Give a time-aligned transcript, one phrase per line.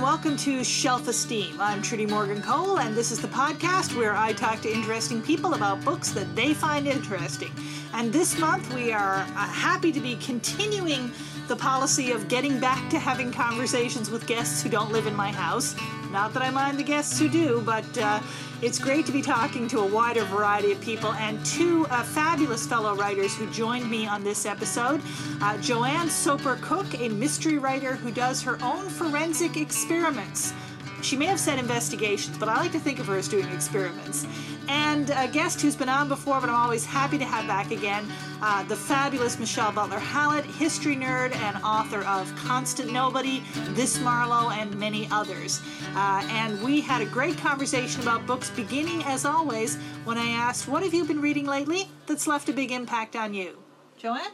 [0.00, 1.60] and welcome to Shelf Esteem.
[1.60, 5.52] I'm Trudy Morgan Cole, and this is the podcast where I talk to interesting people
[5.52, 7.52] about books that they find interesting.
[7.92, 11.12] And this month we are uh, happy to be continuing
[11.50, 15.32] the policy of getting back to having conversations with guests who don't live in my
[15.32, 15.74] house.
[16.12, 18.20] Not that I mind the guests who do, but uh,
[18.62, 22.68] it's great to be talking to a wider variety of people and two uh, fabulous
[22.68, 25.00] fellow writers who joined me on this episode.
[25.40, 30.52] Uh, JoAnne Soper Cook, a mystery writer who does her own forensic experiments.
[31.02, 34.26] She may have said investigations, but I like to think of her as doing experiments.
[34.68, 38.06] And a guest who's been on before, but I'm always happy to have back again,
[38.42, 44.50] uh, the fabulous Michelle Butler Hallett, history nerd and author of Constant Nobody, This Marlowe,
[44.50, 45.60] and many others.
[45.94, 50.68] Uh, and we had a great conversation about books, beginning as always when I asked,
[50.68, 53.58] What have you been reading lately that's left a big impact on you?
[54.00, 54.30] JoAnne?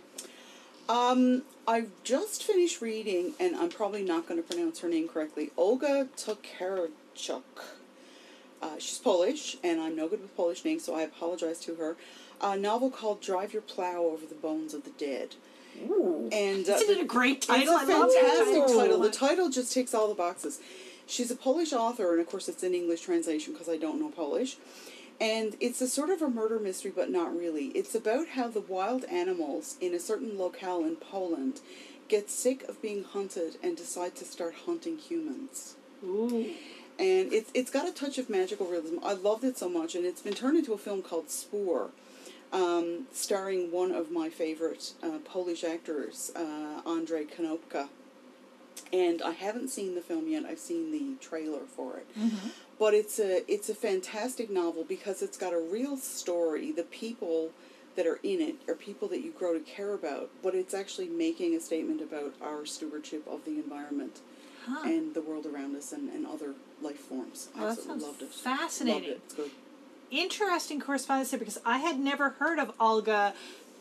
[0.88, 5.50] Um, I've just finished reading, and I'm probably not going to pronounce her name correctly.
[5.56, 7.42] Olga Tokarczuk.
[8.62, 11.96] Uh, she's Polish, and I'm no good with Polish names, so I apologize to her.
[12.40, 15.34] A novel called "Drive Your Plow Over the Bones of the Dead."
[15.88, 16.28] Ooh.
[16.32, 17.74] And uh, Isn't it a great title?
[17.74, 18.78] It's a I fantastic title.
[18.78, 18.98] title.
[19.00, 20.60] The title just ticks all the boxes.
[21.06, 24.08] She's a Polish author, and of course, it's in English translation because I don't know
[24.08, 24.56] Polish.
[25.20, 27.66] And it's a sort of a murder mystery, but not really.
[27.68, 31.60] It's about how the wild animals in a certain locale in Poland
[32.08, 35.76] get sick of being hunted and decide to start hunting humans.
[36.04, 36.50] Ooh.
[36.98, 38.98] And it's it's got a touch of magical realism.
[39.02, 41.90] I loved it so much, and it's been turned into a film called Spoor,
[42.52, 47.88] um, starring one of my favorite uh, Polish actors, uh, Andrzej Konopka.
[48.92, 50.44] And I haven't seen the film yet.
[50.44, 52.06] I've seen the trailer for it.
[52.78, 56.72] But it's a it's a fantastic novel because it's got a real story.
[56.72, 57.50] The people
[57.96, 61.08] that are in it are people that you grow to care about, but it's actually
[61.08, 64.20] making a statement about our stewardship of the environment
[64.66, 64.80] Huh.
[64.84, 67.48] and the world around us and, and other life forms.
[67.56, 68.32] I absolutely loved it.
[68.34, 68.94] fascinating.
[69.02, 69.20] Loved it.
[69.24, 69.50] It's good.
[70.10, 73.32] Interesting correspondence there because I had never heard of Olga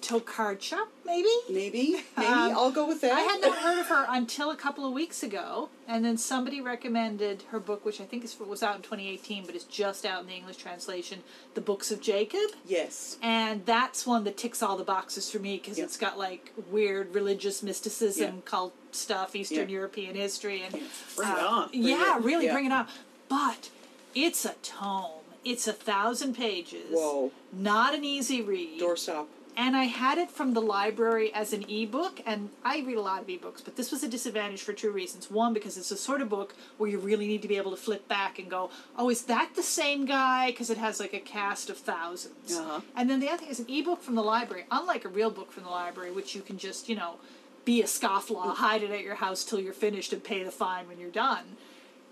[0.01, 1.27] Tokarczuk, maybe?
[1.49, 3.11] Maybe, maybe Um, I'll go with that.
[3.13, 6.61] I had not heard of her until a couple of weeks ago, and then somebody
[6.61, 10.21] recommended her book, which I think is was out in 2018, but it's just out
[10.21, 11.23] in the English translation,
[11.55, 13.17] "The Books of Jacob," yes.
[13.21, 15.85] and that's one that ticks all the boxes for me because Yeah.
[15.85, 18.41] it's got like weird religious mysticism, Yeah.
[18.45, 19.75] cult stuff, Eastern Yeah.
[19.79, 20.71] European history, and
[21.15, 21.69] Bring it uh, on.
[21.69, 22.23] Bring yeah, it.
[22.23, 22.53] really Yeah.
[22.53, 22.87] bring it on.
[23.27, 23.69] But
[24.13, 25.11] it's a tome.
[25.43, 26.87] It's a thousand pages.
[26.91, 27.31] Whoa.
[27.53, 29.27] Not an easy read Doorstop.
[29.57, 33.21] And I had it from the library as an ebook, and I read a lot
[33.21, 35.31] of ebooks, but this was a disadvantage for two reasons.
[35.31, 37.77] One, because it's the sort of book where you really need to be able to
[37.77, 41.19] flip back and go, "Oh, is that the same guy?" Because it has like a
[41.19, 42.81] cast of 1000s Uh-huh.
[42.95, 45.51] And then the other thing is an ebook from the library, unlike a real book
[45.51, 47.15] from the library, which you can just you know
[47.63, 50.87] be a scofflaw, hide it at your house till you're finished, and pay the fine
[50.87, 51.57] when you're done.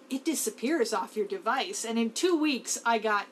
[0.09, 3.25] It disappears off your device, and in two weeks, I got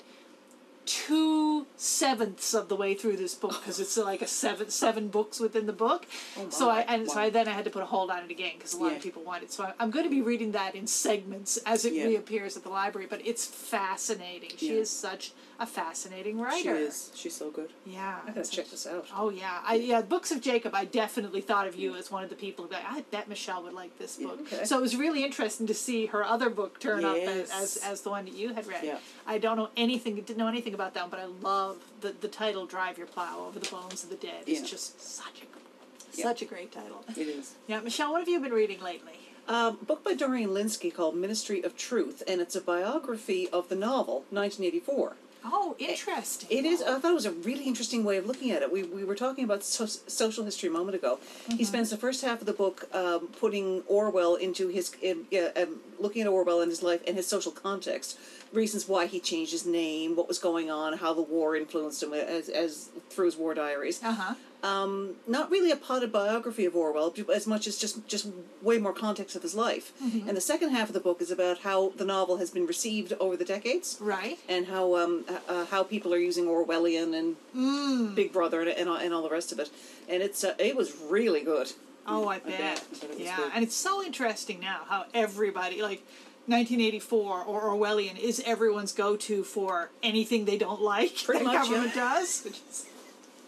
[0.85, 5.39] two sevenths of the way through this book because it's like a seven seven books
[5.39, 6.05] within the book.
[6.37, 8.31] Oh so I and so I then I had to put a hold on it
[8.31, 8.97] again because a lot Yeah.
[8.97, 9.51] of people want it.
[9.51, 12.05] So I, I'm going to be reading that in segments as it Yeah.
[12.05, 13.07] reappears at the library.
[13.09, 14.51] But it's fascinating.
[14.57, 14.81] She Yeah.
[14.81, 16.75] is such a fascinating writer.
[16.77, 17.11] She is.
[17.13, 17.69] She's so good.
[17.85, 18.19] Yeah.
[18.25, 19.07] I gotta check this out.
[19.15, 20.01] Oh yeah, I yeah.
[20.01, 20.73] Books of Jacob.
[20.73, 22.75] I definitely thought of you as one of the people who.
[22.75, 24.39] I bet Michelle would like this book.
[24.41, 24.65] okay.
[24.65, 28.01] So it was really interesting to see her other book turn up as, as as
[28.01, 28.83] the one that you had read.
[28.83, 28.97] Yeah.
[29.25, 30.15] I don't know anything.
[30.15, 33.45] Didn't know anything about that one, but I love the the title "Drive Your Plow
[33.47, 34.65] Over the Bones of the Dead." It's Yeah.
[34.67, 36.23] just such a Yeah.
[36.23, 37.03] such a great title.
[37.15, 37.53] It is.
[37.67, 39.13] Yeah, Michelle, what have you been reading lately?
[39.47, 43.75] Um, book by Dorian Lynskey called Ministry of Truth, and it's a biography of the
[43.75, 45.15] novel 1984.
[45.43, 46.47] Oh, interesting.
[46.51, 46.81] It is.
[46.81, 48.71] I thought it was a really interesting way of looking at it.
[48.71, 51.19] We, we were talking about so, social history a moment ago.
[51.57, 55.59] He spends the first half of the book um, putting Orwell into his, in, uh,
[55.59, 58.19] um, looking at Orwell and his life and his social context,
[58.53, 62.13] reasons why he changed his name, what was going on, how the war influenced him
[62.13, 63.99] as, as through his war diaries.
[64.03, 64.33] Uh huh.
[64.63, 68.27] Um, not really a potted biography of Orwell, as much as just just
[68.61, 69.91] way more context of his life.
[70.27, 73.13] And the second half of the book is about how the novel has been received
[73.19, 74.37] over the decades, Right.
[74.47, 78.15] and how um, uh, how people are using Orwellian and Mm.
[78.15, 79.69] Big Brother and, and all- and all the rest of it.
[80.07, 81.71] And it's uh, it was really good.
[82.07, 82.57] Oh, I I bet.
[82.59, 82.59] bet.
[82.59, 83.51] I bet it was yeah, good.
[83.55, 86.01] and it's so interesting now how everybody like
[86.47, 91.15] 1984 or Orwellian is everyone's go-to for anything they don't like.
[91.23, 91.71] Pretty the much, yeah.
[91.71, 92.47] government does.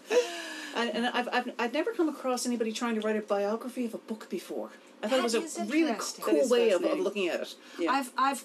[0.73, 3.85] Which And, and I've, I've I've never come across anybody trying to write a biography
[3.85, 4.69] of a book before.
[5.01, 6.25] I thought That it is was a really interesting.
[6.25, 7.03] That cool is way of, of fascinating.
[7.03, 7.55] looking at it.
[7.79, 7.91] Yeah.
[7.91, 8.43] I've I've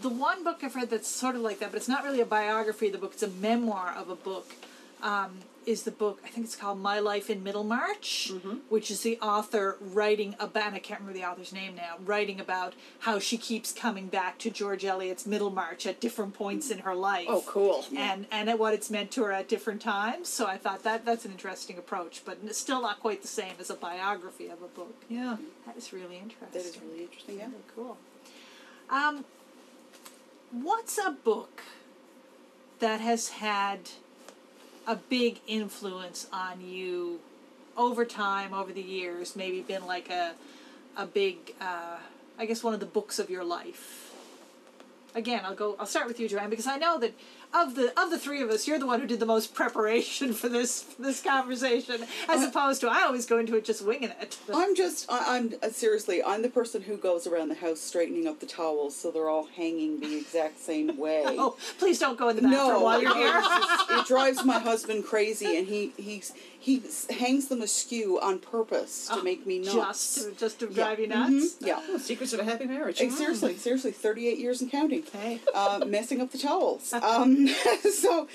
[0.00, 2.26] the one book I've read that's sort of like that, but it's not really a
[2.26, 3.12] biography of the book.
[3.14, 4.52] It's a memoir of a book
[5.04, 6.20] um, is the book.
[6.24, 8.56] I think it's called My Life in Middlemarch, Mm-hmm.
[8.68, 10.66] which is the author writing about.
[10.66, 11.94] And I can't remember the author's name now.
[12.04, 16.78] Writing about how she keeps coming back to George Eliot's Middlemarch at different points in
[16.80, 17.26] her life.
[17.30, 17.84] Oh, cool.
[17.96, 20.28] And and at what it's meant to her at different times.
[20.28, 23.54] So I thought that that's an interesting approach, but it's still not quite the same
[23.58, 24.96] as a biography of a book.
[25.08, 25.36] Yeah.
[25.66, 26.48] That is really interesting.
[26.52, 27.38] That is really interesting.
[27.38, 27.48] Yeah.
[27.48, 27.96] Very cool.
[28.90, 29.24] Um,
[30.50, 31.62] what's a book
[32.80, 33.90] that has had
[34.86, 37.20] a big influence on you
[37.76, 39.36] over time, over the years?
[39.36, 40.34] Maybe been like a
[40.96, 41.98] a big, uh,
[42.38, 44.12] I guess, one of the books of your life.
[45.14, 45.76] Again, I'll go.
[45.78, 47.14] I'll start with you, JoAnne, because I know that
[47.54, 50.32] of the of the three of us, you're the one who did the most preparation
[50.32, 54.10] for this for this conversation, as opposed to I always go into it just winging
[54.20, 54.36] it.
[54.52, 58.26] I'm just, I, I'm uh, seriously, I'm the person who goes around the house straightening
[58.26, 61.22] up the towels so they're all hanging the exact same way.
[61.26, 63.32] Oh, please don't go in the bathroom no, while you're here.
[63.40, 69.08] just- it drives my husband crazy, and he he's, he hangs them askew on purpose
[69.08, 69.74] to make me nuts.
[69.76, 70.72] Oh, Just to, just to Yeah.
[70.74, 71.32] drive you nuts.
[71.32, 71.80] Mhm, Yeah.
[71.88, 73.00] Oh, secrets of a happy marriage.
[73.00, 75.00] Like, seriously, seriously, 38 years and counting.
[75.00, 75.40] Okay.
[75.54, 76.92] uh, messing up the towels.
[76.94, 77.43] Um,
[77.92, 78.28] so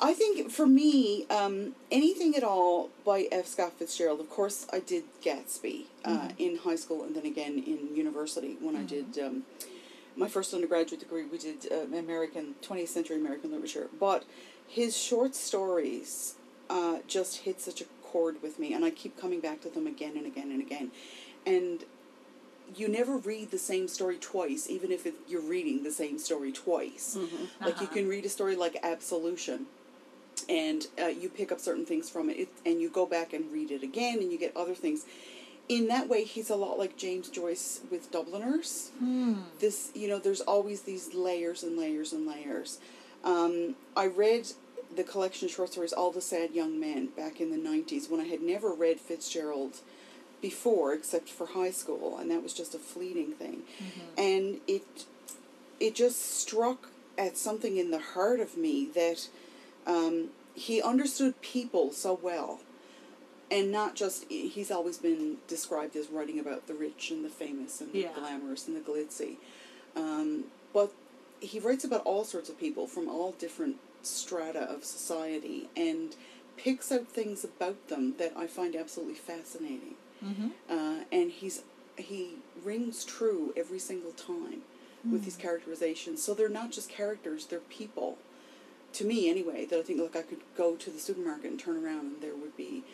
[0.00, 3.46] I think for me, um, anything at all by F.
[3.46, 7.94] Scott Fitzgerald, of course, I did Gatsby uh, in high school and then again in
[7.94, 9.44] university when I did um,
[10.16, 11.24] my first undergraduate degree.
[11.24, 13.88] We did uh, American, 20th century American literature.
[13.98, 14.24] But
[14.66, 16.34] his short stories
[16.68, 19.86] uh, just hit such a chord with me, and I keep coming back to them
[19.86, 20.90] again and again and again.
[21.46, 21.84] And
[22.76, 26.52] you never read the same story twice, even if it, you're reading the same story
[26.52, 27.16] twice.
[27.60, 27.94] Like you Uh-huh.
[27.94, 29.66] can read a story like Absolution,
[30.48, 33.50] and uh, you pick up certain things from it, it, and you go back and
[33.52, 35.04] read it again, and you get other things.
[35.68, 38.90] In that way, he's a lot like James Joyce with Dubliners.
[39.60, 42.78] This, you know, there's always these layers and layers and layers.
[43.24, 44.48] Um, I read
[44.94, 48.20] the collection of short stories All the Sad Young Men back in the 90s when
[48.20, 49.76] I had never read Fitzgerald
[50.42, 53.62] before except for high school and that was just a fleeting thing
[54.18, 55.06] and it
[55.80, 59.28] it just struck at something in the heart of me that
[59.86, 62.60] um, he understood people so well
[63.50, 67.80] and not just he's always been described as writing about the rich and the famous
[67.80, 68.08] and Yeah.
[68.14, 69.36] the glamorous and the glitzy
[69.96, 70.92] um, but
[71.40, 76.16] he writes about all sorts of people from all different strata of society and
[76.56, 79.94] picks out things about them that I find absolutely fascinating.
[80.70, 81.62] Uh, and he's
[81.96, 84.62] he rings true every single time
[85.10, 86.22] with his characterizations.
[86.22, 88.18] So they're not just characters; they're people.
[88.94, 91.82] To me, anyway, that I think like I could go to the supermarket and turn
[91.84, 92.84] around and there would be,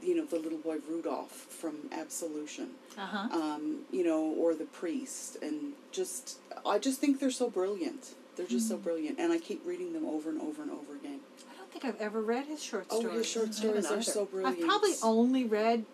[0.00, 3.28] you know, the little boy Rudolph from Absolution Uh-huh.
[3.40, 8.14] um, you know, or the priest, and just I just think they're so brilliant.
[8.36, 11.20] They're just so brilliant, and I keep reading them over and over and over again.
[11.52, 13.06] I don't think I've ever read his short stories.
[13.10, 14.60] Oh, his short stories are so brilliant.
[14.62, 15.84] I've probably only read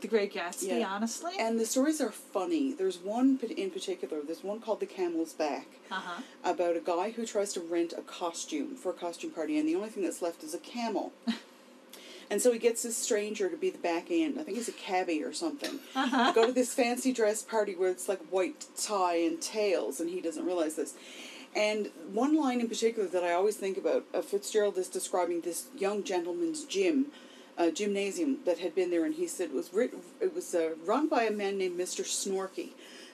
[0.00, 0.88] The Great Gatsby, Yeah.
[0.88, 1.32] honestly.
[1.38, 2.72] and the stories are funny.
[2.72, 4.20] There's one in particular.
[4.22, 6.22] There's one called The Camel's Back uh-huh.
[6.44, 9.74] about a guy who tries to rent a costume for a costume party, and the
[9.74, 11.12] only thing that's left is a camel.
[12.30, 14.38] And so he gets this stranger to be the back end.
[14.38, 15.78] I think he's a cabbie or something.
[15.94, 16.32] Uh-huh.
[16.32, 20.20] go to this fancy dress party where it's like white tie and tails, and he
[20.20, 20.94] doesn't realize this.
[21.56, 25.68] And one line in particular that I always think about, uh, Fitzgerald is describing this
[25.76, 27.06] young gentleman's gym,
[27.58, 30.70] uh, gymnasium that had been there, and he said it was writ- it was uh,
[30.86, 32.04] run by a man named Mr.
[32.04, 32.70] Snorky.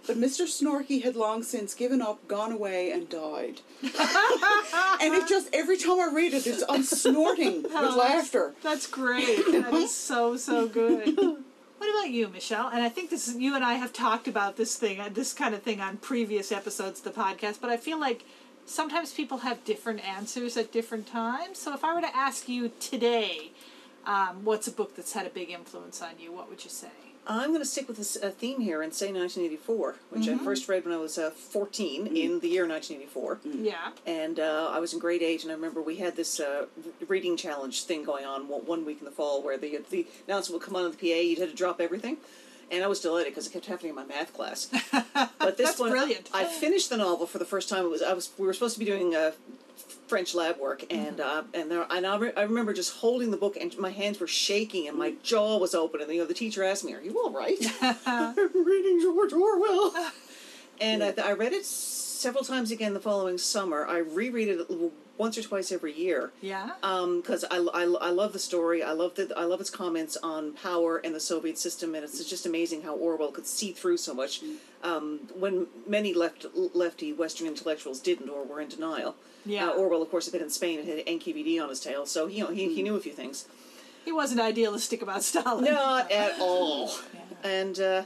[0.06, 0.44] But Mr.
[0.44, 3.62] Snorky had long since given up, gone away, and died.
[3.82, 8.54] and it just every time I read it, it's I'm snorting with Oh, that's- laughter.
[8.62, 9.46] That's great.
[9.46, 11.16] That is so so good.
[11.76, 12.68] What about you, Michelle?
[12.68, 15.34] And I think this is you and I have talked about this thing, uh, this
[15.34, 17.60] kind of thing on previous episodes of the podcast.
[17.60, 18.24] But I feel like
[18.64, 21.58] sometimes people have different answers at different times.
[21.58, 23.50] So if I were to ask you today,
[24.06, 26.32] um, what's a book that's had a big influence on you?
[26.32, 26.88] What would you say?
[27.26, 30.68] I'm going to stick with this uh, theme here and say 1984, which I first
[30.68, 33.40] read when I was uh, 14 in the year 1984.
[33.44, 33.92] Yeah.
[34.06, 36.66] And uh, I was in grade eight, and I remember we had this uh,
[37.08, 40.66] reading challenge thing going on one, week in the fall where the the announcement would
[40.66, 42.18] come on the PA, you'd had to drop everything.
[42.70, 44.68] And I was delighted because it kept happening in my math class.
[45.38, 46.30] But this That's one, brilliant.
[46.32, 47.84] I finished the novel for the first time.
[47.84, 49.32] It was I was we were supposed to be doing uh,
[50.06, 53.36] French lab work, and uh, and there and I, re- I remember just holding the
[53.36, 56.34] book, and my hands were shaking, and my jaw was open, and you know the
[56.34, 57.58] teacher asked me, "Are you all right?"
[58.06, 59.94] I'm reading George Orwell.
[60.80, 63.86] And I, I read it several times again the following summer.
[63.86, 64.68] I reread it
[65.16, 66.32] once or twice every year.
[66.40, 66.70] Yeah.
[66.80, 68.82] because I, I, I love the story.
[68.82, 72.24] I love the I love its comments on power and the Soviet system, and it's
[72.24, 74.42] just amazing how Orwell could see through so much
[74.82, 79.14] um, when many left lefty Western intellectuals didn't or were in denial.
[79.46, 79.68] Yeah.
[79.68, 82.26] Uh, Orwell, of course, had been in Spain and had NKVD on his tail, so
[82.26, 83.46] he, you know he, he knew a few things.
[84.04, 85.64] he wasn't idealistic about Stalin.
[85.64, 86.88] Not at all.
[87.14, 87.20] Yeah.
[87.50, 88.02] And uh,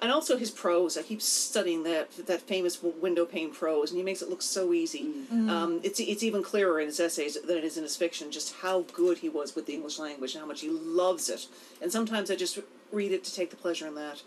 [0.00, 0.96] and also his prose.
[0.96, 4.72] I keep studying that that famous window pane prose, and he makes it look so
[4.72, 5.10] easy.
[5.32, 8.30] Um, it's it's even clearer in his essays than it is in his fiction.
[8.30, 11.48] Just how good he was with the English language and how much he loves it.
[11.82, 12.60] And sometimes I just
[12.92, 14.22] read it to take the pleasure in that.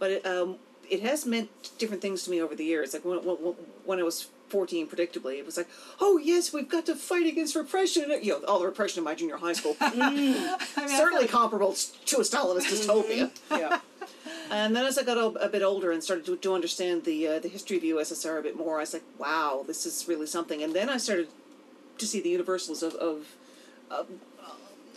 [0.00, 0.56] But it, um,
[0.90, 2.92] it has meant different things to me over the years.
[2.92, 3.36] Like when when,
[3.84, 4.26] when I was.
[4.52, 5.68] 14 predictably it was like
[6.00, 9.14] oh yes we've got to fight against repression you know all the repression in my
[9.14, 10.34] junior high school I mean,
[10.88, 11.72] certainly like- comparable
[12.10, 13.30] to a Stalinist dystopia.
[13.50, 13.80] Yeah.
[14.50, 17.18] And then as I got a, a bit older and started to, to understand the
[17.26, 20.06] uh, the history of the USSR a bit more, I was like, wow, this is
[20.06, 20.62] really something.
[20.62, 21.28] And then I started
[21.98, 23.18] to see the universals of of
[23.90, 24.06] of,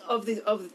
[0.08, 0.72] of the of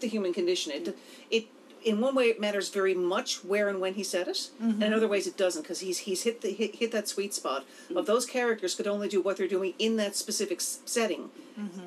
[0.00, 0.72] the human condition.
[0.72, 0.96] It
[1.30, 1.46] it
[1.84, 4.92] in one way it matters very much where and when he said it, and in
[4.94, 8.06] other ways it doesn't because he's he's hit the hit, hit that sweet spot of
[8.06, 11.30] those characters could only do what they're doing in that specific s- setting,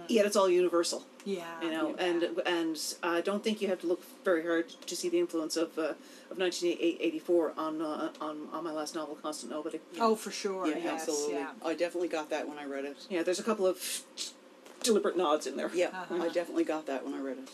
[0.07, 1.43] yet it's all universal yeah.
[1.61, 2.05] you know, yeah.
[2.05, 5.57] and and I don't think you have to look very hard to see the influence
[5.57, 5.93] of uh,
[6.31, 9.79] of 1984 on uh, on on my last novel, Constant Nobody.
[9.99, 10.67] Oh, for sure.
[10.67, 11.35] Yeah, yes, absolutely.
[11.35, 11.49] Yeah.
[11.65, 12.97] I definitely got that when I read it.
[13.09, 14.01] Yeah, there's a couple of
[14.83, 15.71] deliberate nods in there.
[15.73, 16.21] Yeah, Uh-huh.
[16.23, 17.49] I definitely got that when I read it.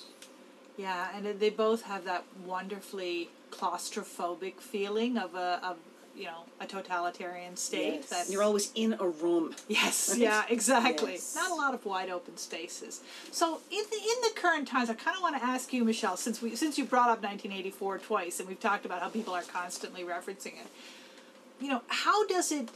[0.82, 5.78] Yeah, and they both have that wonderfully claustrophobic feeling of a of
[6.16, 8.00] you know a totalitarian state.
[8.00, 8.10] Yes.
[8.10, 9.56] That's You're always in a room.
[9.68, 11.14] Yes, yeah, exactly.
[11.14, 11.36] Yes.
[11.36, 13.02] Not a lot of wide open spaces.
[13.32, 16.18] So in the in the current times, I kind of want to ask you, Michelle,
[16.18, 19.44] since we since you brought up 1984 twice, and we've talked about how people are
[19.44, 20.68] constantly referencing it.
[21.60, 22.70] You know, how does it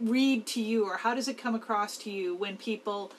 [0.00, 3.10] read to you, or how does it come across to you when people,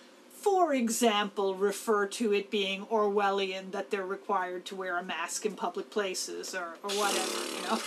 [0.46, 5.56] for example, refer to it being Orwellian that they're required to wear a mask in
[5.56, 7.80] public places, or or whatever, you know?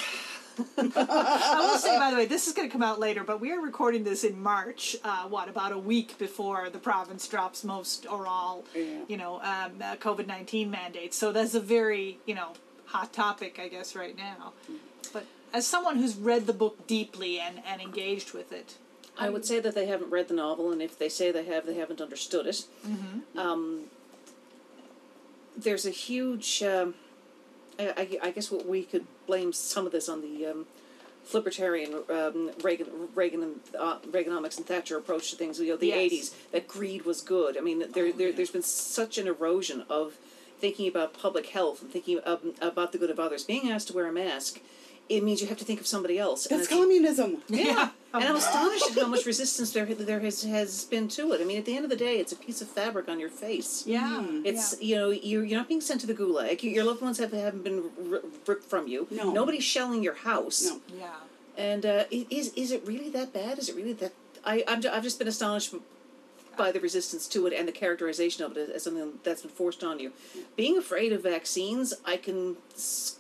[0.97, 3.53] I will say, by the way, this is going to come out later, but we
[3.53, 4.97] are recording this in March.
[5.05, 8.83] Uh, what about a week before the province drops most or all, Yeah.
[9.07, 11.17] you know, um, uh, COVID nineteen mandates?
[11.17, 12.55] So that's a very, you know,
[12.87, 14.53] hot topic, I guess, right now.
[15.13, 18.79] But as someone who's read the book deeply and and engaged with it,
[19.19, 21.67] I would say that they haven't read the novel, and if they say they have,
[21.67, 22.65] they haven't understood it.
[22.87, 23.39] Mm-hmm.
[23.39, 23.85] Um,
[25.57, 26.63] there's a huge.
[26.63, 26.95] Um,
[27.79, 27.89] I,
[28.23, 30.67] I, I guess what we could blame some of this on the um,
[31.33, 35.59] libertarian um, Reagan, Reagan, and, uh, Reaganomics and Thatcher approach to things.
[35.61, 36.13] You know, the Yes.
[36.13, 37.57] '80s that greed was good.
[37.57, 40.17] I mean, there, there there's been such an erosion of
[40.61, 43.45] thinking about public health and thinking of, about the good of others.
[43.45, 44.61] Being asked to wear a mask,
[45.09, 46.47] it means you have to think of somebody else.
[46.47, 47.39] That's it's- communism.
[47.49, 51.41] yeah, and I'm astonished at how much resistance there there has has been to it.
[51.41, 53.31] I mean, at the end of the day, it's a piece of fabric on your
[53.31, 53.85] face.
[53.87, 54.87] yeah, It's yeah.
[54.89, 56.63] you know you're you're not being sent to the gulag.
[56.63, 57.85] Your loved ones have haven't been
[58.47, 59.07] ripped from you.
[59.11, 59.33] No.
[59.33, 60.65] Nobody's shelling your house.
[60.65, 60.81] No.
[60.99, 61.15] yeah.
[61.57, 63.59] And uh, is is it really that bad?
[63.59, 64.13] Is it really that?
[64.45, 65.75] I I'm, I've just been astonished
[66.57, 69.85] by the resistance to it and the characterization of it as something that's been forced
[69.85, 70.13] on you.
[70.57, 73.18] Being afraid of vaccines, I can s- s-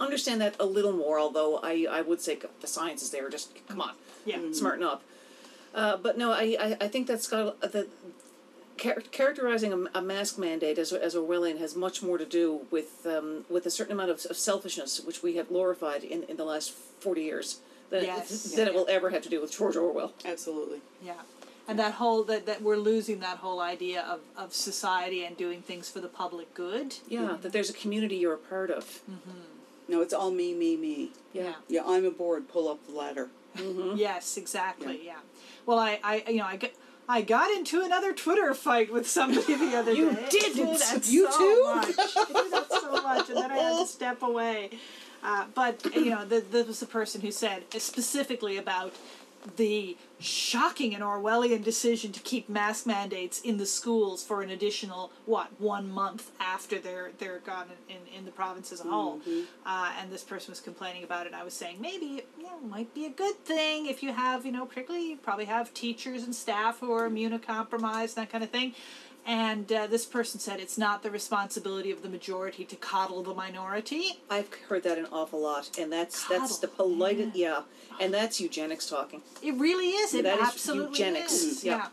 [0.00, 1.18] understand that a little more.
[1.18, 3.28] Although I I would say the science is there.
[3.30, 3.92] Just come on
[4.26, 4.38] Yeah.
[4.52, 5.02] smarten up.
[5.74, 7.88] Uh, but no, I, I, I think that's got the
[8.76, 13.04] char- characterizing a, a mask mandate as as Orwellian has much more to do with
[13.06, 16.44] um, with a certain amount of, of selfishness which we have glorified in, in the
[16.44, 17.58] last forty years
[17.90, 18.52] than, Yes.
[18.54, 20.12] than it will ever have to do with George Orwell.
[20.24, 20.80] Absolutely.
[21.02, 21.14] Yeah.
[21.66, 25.60] And that whole that, that we're losing that whole idea of, of society and doing
[25.62, 26.96] things for the public good.
[27.08, 29.00] Yeah, that there's a community you're a part of.
[29.88, 31.10] No, it's all me, me, me.
[31.32, 31.54] Yeah.
[31.68, 32.48] Yeah, I'm aboard.
[32.48, 33.28] Pull up the ladder.
[33.96, 35.00] Yes, exactly.
[35.04, 35.18] Yeah.
[35.66, 36.70] Well, I, I you know I got
[37.08, 40.26] I got into another Twitter fight with somebody the other You day.
[40.30, 40.68] didn't.
[40.68, 41.64] I do that You so too?
[41.74, 41.94] Much.
[42.16, 44.70] I do that so much, and then I had to step away.
[45.22, 48.92] Uh, but you know, the, this was the person who said specifically about
[49.56, 55.12] the shocking and Orwellian decision to keep mask mandates in the schools for an additional
[55.26, 59.20] what one month after they're they're gone in, in, in the province as a whole.
[59.66, 61.32] Uh, and this person was complaining about it.
[61.32, 64.12] and I was saying maybe it you know, might be a good thing if you
[64.12, 68.42] have you know particularly you probably have teachers and staff who are immunocompromised that kind
[68.42, 68.74] of thing.
[69.26, 73.32] And uh, this person said it's not the responsibility of the majority to coddle the
[73.32, 74.20] minority.
[74.28, 77.62] I've heard that an awful lot, and that's that's the Coddle, polite yeah,
[78.00, 79.22] and that's eugenics talking.
[79.42, 80.12] It really is.
[80.14, 81.64] It That is absolutely eugenics, is.
[81.64, 81.86] yeah.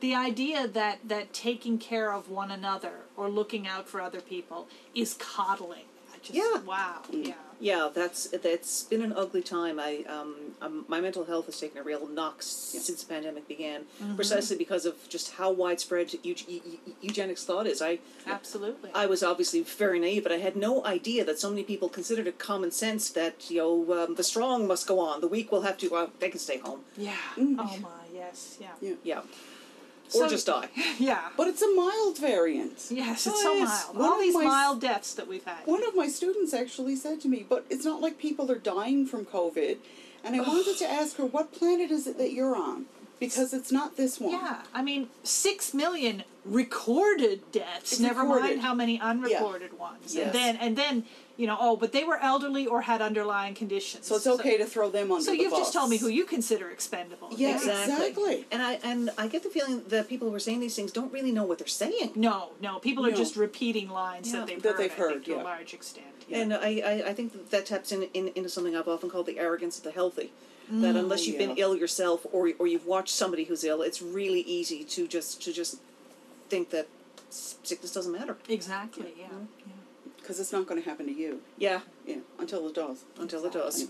[0.00, 4.68] The idea that that taking care of one another or looking out for other people
[4.94, 5.86] is coddling.
[6.26, 6.60] Just, Yeah.
[6.62, 7.02] Wow.
[7.10, 7.34] Yeah.
[7.58, 9.80] Yeah, that's that's been an ugly time.
[9.80, 12.36] I um, um my mental health has taken a real knock
[12.74, 12.80] Yeah.
[12.86, 14.16] since the pandemic began, Mm-hmm.
[14.16, 17.80] precisely because of just how widespread eu- eu- eu- eugenics thought is.
[17.80, 17.92] I
[18.26, 18.90] Absolutely.
[18.94, 22.26] I was obviously very naive, but I had no idea that so many people considered
[22.26, 25.62] it common sense that you know um, the strong must go on, the weak will
[25.62, 25.88] have to.
[25.88, 26.80] Well, they can stay home.
[26.98, 27.16] yeah.
[27.38, 27.56] Mm.
[27.58, 27.88] Oh my.
[28.12, 28.58] Yes.
[28.60, 28.74] Yeah.
[28.82, 28.94] Yeah.
[29.10, 29.20] Yeah,
[30.08, 30.68] So- or just die.
[30.98, 31.28] Yeah.
[31.36, 32.86] But it's a mild variant.
[32.90, 33.96] Yes, it's so mild.
[33.96, 35.66] One All of these my- mild deaths that we've had.
[35.66, 39.06] One of my students actually said to me, but it's not like people are dying
[39.06, 39.76] from COVID.
[40.24, 42.86] And I wanted to ask her, what planet is it that you're on?
[43.20, 44.32] Because it's not this one.
[44.32, 47.98] Yeah, I mean, six million recorded deaths.
[48.00, 48.42] Never Recorded.
[48.42, 50.14] mind how many unrecorded ones.
[50.14, 50.26] Yes.
[50.26, 51.04] And then, and then,
[51.36, 54.06] you know, oh, but they were elderly or had underlying conditions.
[54.06, 55.60] So it's okay to throw them under So the you've bus.
[55.60, 57.28] just told me who you consider expendable.
[57.36, 57.56] Yeah.
[57.56, 57.94] Exactly.
[57.94, 58.46] Exactly.
[58.50, 61.12] And I and I get the feeling that people who are saying these things don't
[61.12, 62.12] really know what they're saying.
[62.14, 64.40] No, no, people are just repeating lines Yeah.
[64.40, 64.78] that they've That heard.
[64.78, 66.06] they've I think, heard, to a large extent.
[66.28, 66.38] Yeah.
[66.38, 69.26] And I, I, I think that, that taps in, in into something I've often called
[69.26, 70.32] the arrogance of the healthy.
[70.68, 70.98] That mm.
[70.98, 74.82] unless you've been ill yourself or or you've watched somebody who's ill, it's really easy
[74.84, 75.76] to just to just
[76.48, 76.88] think that
[77.30, 78.36] sickness doesn't matter.
[78.48, 79.12] Exactly.
[79.16, 79.26] Yeah.
[79.64, 79.72] yeah.
[80.26, 81.40] Because it's not going to happen to you.
[81.56, 83.04] Yeah, Yeah, until it does.
[83.16, 83.86] until it does.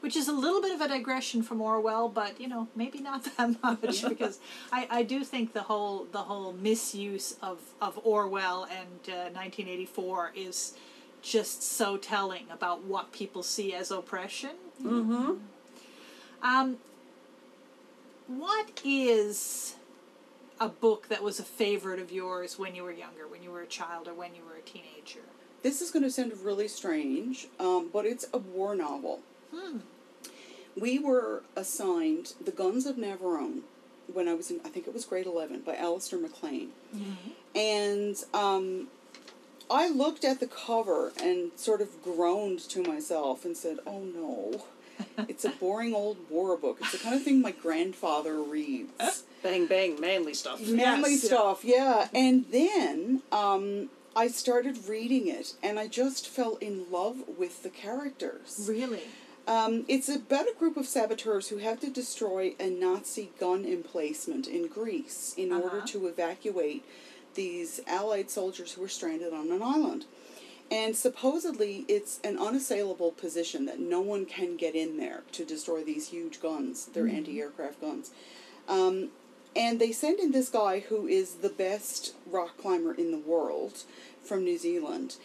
[0.00, 3.24] Which is a little bit of a digression from Orwell, but you know maybe not
[3.38, 4.38] that much because
[4.70, 10.32] I, I do think the whole the whole misuse of, of Orwell and uh, 1984
[10.36, 10.74] is
[11.22, 14.56] just so telling about what people see as oppression.
[14.82, 15.36] Mm-hmm.
[16.42, 16.76] Um,
[18.26, 19.74] what is
[20.60, 23.62] a book that was a favorite of yours when you were younger, when you were
[23.62, 25.20] a child, or when you were a teenager?
[25.62, 29.20] This is going to sound really strange, um, but it's a war novel.
[29.54, 29.78] Hmm.
[30.78, 33.62] We were assigned The Guns of Navarone
[34.12, 36.70] when I was in, I think it was grade 11, by Alistair MacLean.
[37.54, 38.88] And um,
[39.70, 44.64] I looked at the cover and sort of groaned to myself and said, oh no.
[45.28, 46.78] It's a boring old war book.
[46.80, 48.90] It's the kind of thing my grandfather reads.
[49.44, 50.60] Bang bang, manly stuff.
[50.60, 53.88] manly Yes, stuff yeah and then um,
[54.22, 59.02] i started reading it and i just fell in love with the characters Really?
[59.46, 64.46] um, it's about a group of saboteurs who have to destroy a nazi gun emplacement
[64.56, 65.86] in greece in order Uh-huh.
[65.94, 66.82] to evacuate
[67.34, 70.02] these allied soldiers who were stranded on an island
[70.70, 75.80] and supposedly it's an unassailable position that no one can get in there to destroy
[75.84, 78.06] these huge guns they're anti-aircraft guns
[78.68, 78.96] um,
[79.56, 83.82] and they send in this guy who is the best rock climber in the world
[84.22, 85.16] from New Zealand.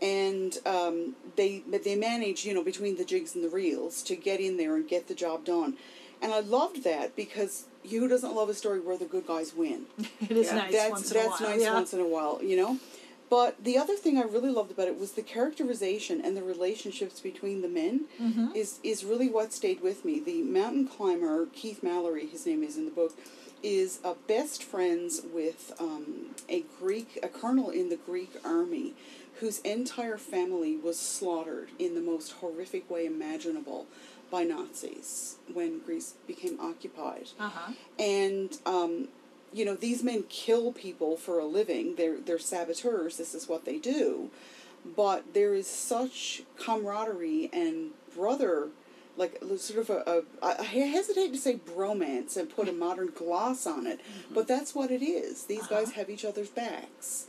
[0.00, 4.14] And um, they but they manage, you know, between the jigs and the reels to
[4.14, 5.74] get in there and get the job done.
[6.22, 9.82] And I loved that because who doesn't love a story where the good guys win?
[10.20, 11.50] It is Yeah, nice that's once in that's a while.
[11.52, 11.72] nice yeah.
[11.74, 12.78] once in a while, you know.
[13.30, 17.20] But the other thing I really loved about it was the characterization and the relationships
[17.20, 18.54] between the men Mm-hmm.
[18.54, 20.20] is is really what stayed with me.
[20.20, 23.12] The mountain climber Keith Mallory, his name is in the book,
[23.62, 28.94] is uh, best friends with um, a Greek, a colonel in the Greek army,
[29.40, 33.86] whose entire family was slaughtered in the most horrific way imaginable
[34.30, 37.28] by Nazis when Greece became occupied.
[37.38, 37.72] Uh-huh.
[37.98, 39.08] and um,
[39.52, 41.96] you know these men kill people for a living.
[41.96, 43.16] They're they're saboteurs.
[43.16, 44.30] This is what they do.
[44.96, 48.68] But there is such camaraderie and brother
[49.18, 53.66] like sort of a, a I hesitate to say bromance and put a modern gloss
[53.66, 54.00] on it
[54.32, 55.44] but that's what it is.
[55.44, 57.26] These guys have each other's backs.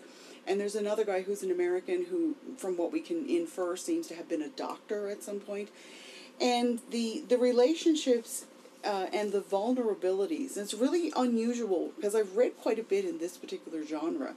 [0.48, 4.16] And there's another guy who's an American who, from what we can infer, seems to
[4.16, 5.70] have been a doctor at some point.
[6.42, 8.46] And the the relationships
[8.84, 10.58] uh, and the vulnerabilities.
[10.58, 14.36] It's really unusual because I've read quite a bit in this particular genre,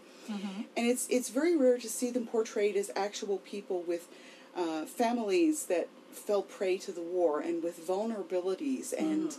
[0.76, 4.08] and it's it's very rare to see them portrayed as actual people with
[4.56, 8.92] uh, families that fell prey to the war and with vulnerabilities.
[8.96, 9.34] And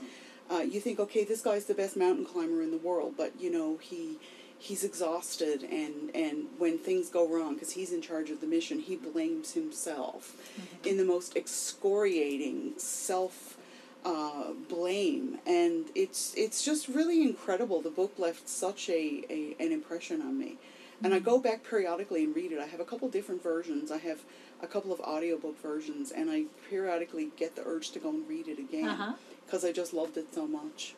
[0.51, 3.51] uh, you think, okay, this guy's the best mountain climber in the world, but you
[3.51, 4.17] know he
[4.57, 8.79] he's exhausted and and when things go wrong because he's in charge of the mission
[8.79, 10.37] he blames himself
[10.85, 13.57] in the most excoriating self
[14.05, 15.39] uh, blame.
[15.45, 17.81] And it's it's just really incredible.
[17.81, 20.57] The book left such a, a an impression on me.
[21.03, 22.59] And i go back periodically and read it.
[22.59, 23.91] I have a couple different versions.
[23.91, 24.21] I have
[24.63, 28.47] a couple of audiobook versions and i periodically get the urge to go and read
[28.47, 29.13] it again Uh-huh.
[29.45, 30.95] because i just loved it so much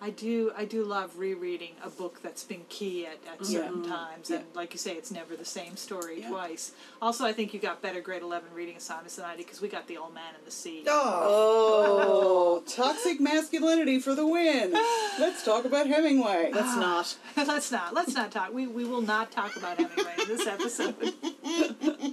[0.00, 4.30] I do I do love rereading a book that's been key at, at certain times,
[4.30, 6.28] and like you say, it's never the same story Yeah.
[6.28, 6.70] twice.
[7.02, 9.66] Also, I think you got better grade eleven reading assignments than I did because we
[9.66, 10.84] got the Old Man in the Sea.
[10.86, 14.70] Oh, toxic masculinity for the win.
[15.18, 16.52] Let's talk about Hemingway.
[16.54, 17.16] Let's not.
[17.48, 18.52] let's not let's not talk.
[18.54, 20.94] We we will not talk about Hemingway in this episode.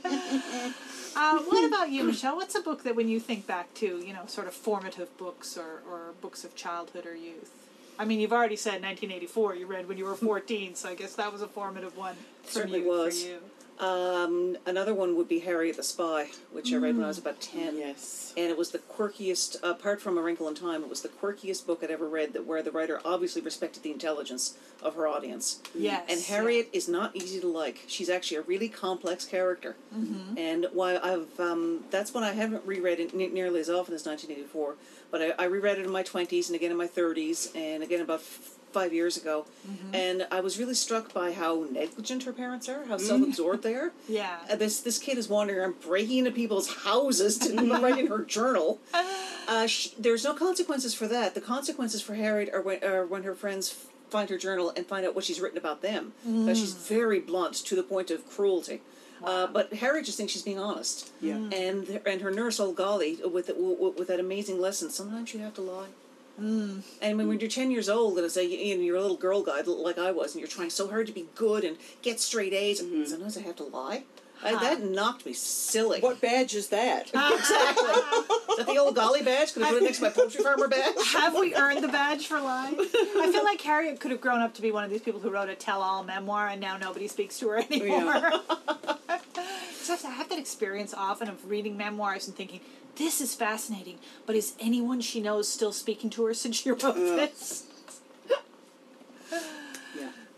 [1.18, 2.36] Uh, what about you, Michelle?
[2.36, 5.58] What's a book that when you think back to, you know, sort of formative books
[5.58, 7.50] or, or books of childhood or youth?
[7.98, 11.16] I mean, you've already said 1984 you read when you were 14, so I guess
[11.16, 13.24] that was a formative one from Certainly you, was.
[13.24, 13.38] for you.
[13.80, 17.42] Um, another one would be Harriet the Spy, which I read when I was about
[17.42, 17.78] ten.
[17.78, 18.34] Yes.
[18.38, 21.66] And it was the quirkiest, apart from A Wrinkle in Time, it was the quirkiest
[21.66, 22.34] book I'd ever read.
[22.34, 25.62] That where the writer obviously respected the intelligence of her audience.
[25.74, 26.04] Yes.
[26.10, 27.84] And Harriet is not easy to like.
[27.88, 29.76] She's actually a really complex character.
[29.94, 30.38] Mm-hmm.
[30.38, 34.06] And while I've, um, that's one I haven't reread in, ne- nearly as often as
[34.06, 34.76] 1984.
[35.12, 38.02] But I, I reread it in my 20s and again in my 30s and again
[38.02, 39.46] about f- five years ago.
[39.94, 43.92] And I was really struck by how negligent her parents are, how self-absorbed they are.
[44.10, 44.38] Yeah.
[44.52, 48.24] Uh, this this kid is wandering around breaking into people's houses to write in her
[48.26, 48.80] journal.
[49.48, 51.34] Uh, she, there's no consequences for that.
[51.36, 53.70] The consequences for Harriet are when, are when her friends
[54.10, 56.14] find her journal and find out what she's written about them.
[56.28, 58.82] Uh, she's very blunt to the point of cruelty.
[59.24, 61.12] Uh, but Harriet just thinks she's being honest.
[61.22, 61.36] Yeah.
[61.36, 61.54] Hmm.
[61.54, 64.90] And and her nurse, Ole Golly, with with, with that amazing lesson.
[64.90, 65.88] Sometimes you have to lie.
[66.38, 66.80] Hmm.
[67.02, 69.16] And when, when you're 10 years old and it's a, you know, you're a little
[69.16, 72.20] girl guy like I was, and you're trying so hard to be good and get
[72.20, 73.06] straight A's, and mm-hmm.
[73.06, 74.04] sometimes I have to lie.
[74.44, 76.02] I, that knocked me silly.
[76.02, 77.12] What badge is that?
[77.16, 77.90] Exactly.
[78.50, 79.54] is that the Ole Golly badge?
[79.54, 80.96] Can I put it next to my poultry farmer badge?
[81.14, 82.76] Have we earned the badge for lying?
[82.78, 85.30] I feel like Harriet could have grown up to be one of these people who
[85.30, 88.32] wrote a tell-all memoir, and now nobody speaks to her anymore.
[89.86, 92.62] So I have that experience often of reading memoirs and thinking,
[92.96, 96.96] "This is fascinating," but is anyone she knows still speaking to her since she wrote
[96.96, 97.64] this?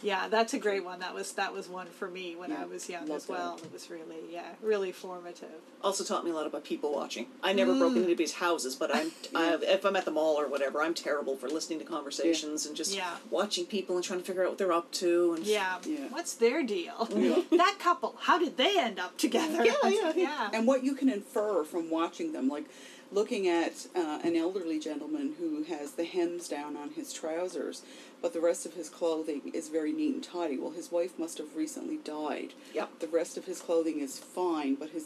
[0.08, 0.18] Yeah.
[0.18, 1.00] Yeah, that's a great one.
[1.00, 3.60] That was that was one for me when Yeah, I was young as well.
[3.64, 5.60] It was really yeah, really formative.
[5.84, 7.28] Also taught me a lot about people watching.
[7.44, 10.48] I never broke into anybody's houses, but I'm I, if I'm at the mall or
[10.48, 13.16] whatever, I'm terrible for listening to conversations and just Yeah.
[13.30, 15.34] watching people and trying to figure out what they're up to.
[15.36, 15.78] And Yeah.
[15.86, 16.08] Yeah.
[16.10, 17.08] What's their deal?
[17.28, 17.42] Yeah.
[17.58, 19.66] that couple, how did they end up together?
[19.66, 20.50] Yeah, yeah, yeah.
[20.54, 22.66] and what you can infer from watching them, like
[23.12, 27.82] looking at uh, an elderly gentleman who has the hems down on his trousers,
[28.22, 30.58] but the rest of his clothing is very neat and tidy.
[30.58, 32.54] Well, his wife must have recently died.
[32.74, 33.00] Yep.
[33.00, 35.06] The rest of his clothing is fine, but his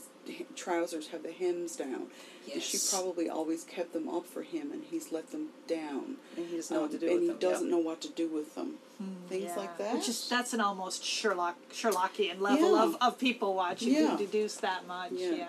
[0.55, 2.07] trousers have the hems down.
[2.51, 6.15] And She probably always kept them up for him, and he's let them down.
[6.37, 7.49] And he doesn't know what to do um, and with he them, yeah.
[7.49, 8.75] doesn't know what to do with them.
[9.01, 9.55] Mm, Things Yeah.
[9.55, 9.95] like that.
[9.95, 12.83] Which is that's an almost Sherlock Sherlockian level Yeah.
[12.83, 14.11] of, of people watching Yeah.
[14.11, 15.11] to deduce that much.
[15.13, 15.47] Yeah.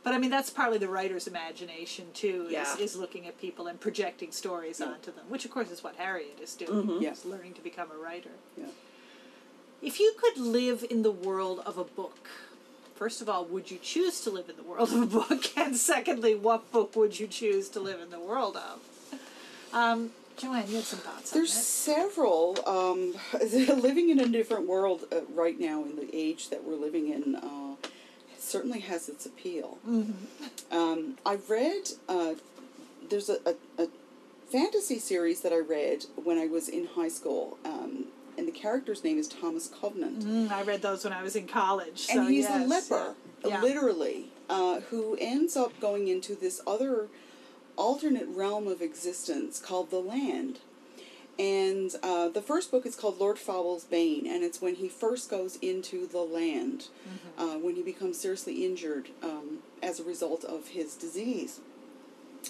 [0.00, 0.04] Yeah.
[0.04, 2.76] But I mean that's partly the writer's imagination too, is, Yeah.
[2.78, 5.24] is looking at people and projecting stories onto them.
[5.28, 6.70] Which of course is what Harriet is doing.
[6.84, 7.02] Mm-hmm.
[7.02, 7.14] Yeah.
[7.24, 8.30] Learning to become a writer.
[8.56, 8.66] yeah.
[9.82, 12.28] If you could live in the world of a book,
[12.96, 15.44] first of all, would you choose to live in the world of a book?
[15.56, 18.80] And secondly, what book would you choose to live in the world of?
[19.72, 22.58] Um, JoAnne, you had some thoughts There's on several.
[22.66, 23.14] Um,
[23.80, 27.36] living in a different world uh, right now in the age that we're living in
[27.36, 27.76] uh,
[28.40, 29.78] certainly has its appeal.
[30.70, 32.34] Um, I read, uh,
[33.08, 33.88] there's a, a, a
[34.50, 38.06] fantasy series that I read when I was in high school, um,
[38.38, 40.20] and the character's name is Thomas Covenant.
[40.20, 42.06] Mm, I read those when I was in college.
[42.06, 43.60] So and he's yes, a leper, yeah.
[43.60, 47.08] literally, uh, who ends up going into this other
[47.76, 50.60] alternate realm of existence called the land.
[51.38, 55.30] And uh, the first book is called Lord Fowl's Bane, and it's when he first
[55.30, 56.88] goes into the land,
[57.38, 61.60] uh, when he becomes seriously injured um, as a result of his disease.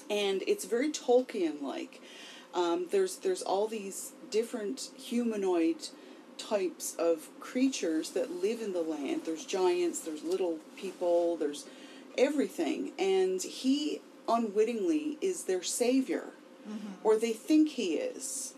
[0.08, 2.00] And it's very Tolkien like.
[2.52, 5.88] Um, there's there's all these different humanoid
[6.36, 9.22] types of creatures that live in the land.
[9.24, 11.66] There's giants, there's little people, there's
[12.18, 12.92] everything.
[12.98, 16.30] And he unwittingly is their savior,
[17.04, 18.54] or they think he is,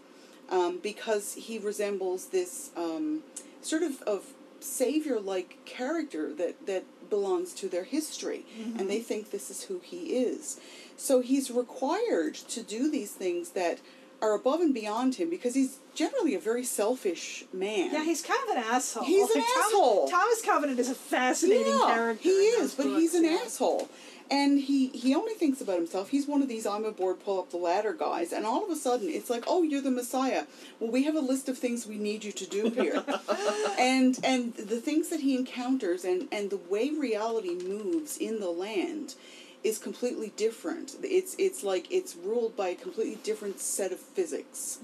[0.53, 3.23] um, because he resembles this um,
[3.63, 4.27] sort of, of
[4.61, 8.45] savior like character that, that belongs to their history,
[8.79, 10.61] and they think this is who he is.
[10.97, 13.81] So he's required to do these things that
[14.23, 17.93] are above and beyond him because he's generally a very selfish man.
[17.93, 19.05] Yeah, he's kind of an asshole.
[19.05, 20.09] He's an Thomas, asshole.
[20.09, 22.23] Thomas Covenant is a fascinating yeah, character.
[22.23, 23.41] he is, but he's an yeah.
[23.45, 23.89] asshole.
[24.33, 26.09] And he, he only thinks about himself.
[26.09, 28.33] He's one of these I'm aboard, pull up the ladder guys.
[28.33, 30.45] And all of a sudden, it's like, oh, you're the Messiah.
[30.81, 33.05] Well, we have a list of things we need you to do here.
[33.79, 38.49] and and the things that he encounters and, and the way reality moves in the
[38.49, 39.17] land
[39.63, 40.97] is completely different.
[41.03, 44.79] It's it's like it's ruled by a completely different set of physics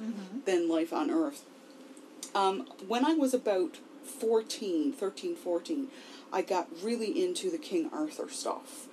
[0.45, 1.43] than life on Earth.
[2.35, 5.89] Um, when I was about 14, 13, 14,
[6.33, 8.87] I got really into the King Arthur stuff.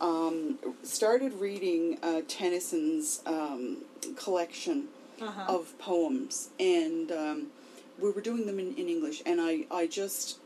[0.00, 3.78] Um, started reading uh, Tennyson's um,
[4.16, 4.88] collection
[5.20, 5.54] Uh-huh.
[5.56, 7.38] of poems, and um,
[7.98, 10.38] we were doing them in, in English, and I, I just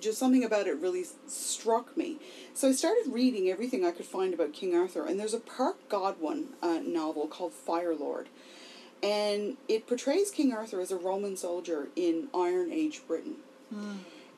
[0.00, 2.16] just something about it really struck me.
[2.54, 5.86] So I started reading everything I could find about King Arthur, and there's a Parke
[5.90, 8.28] Godwin uh, novel called Fire Lord,
[9.02, 13.36] and it portrays King Arthur as a Roman soldier in Iron Age Britain,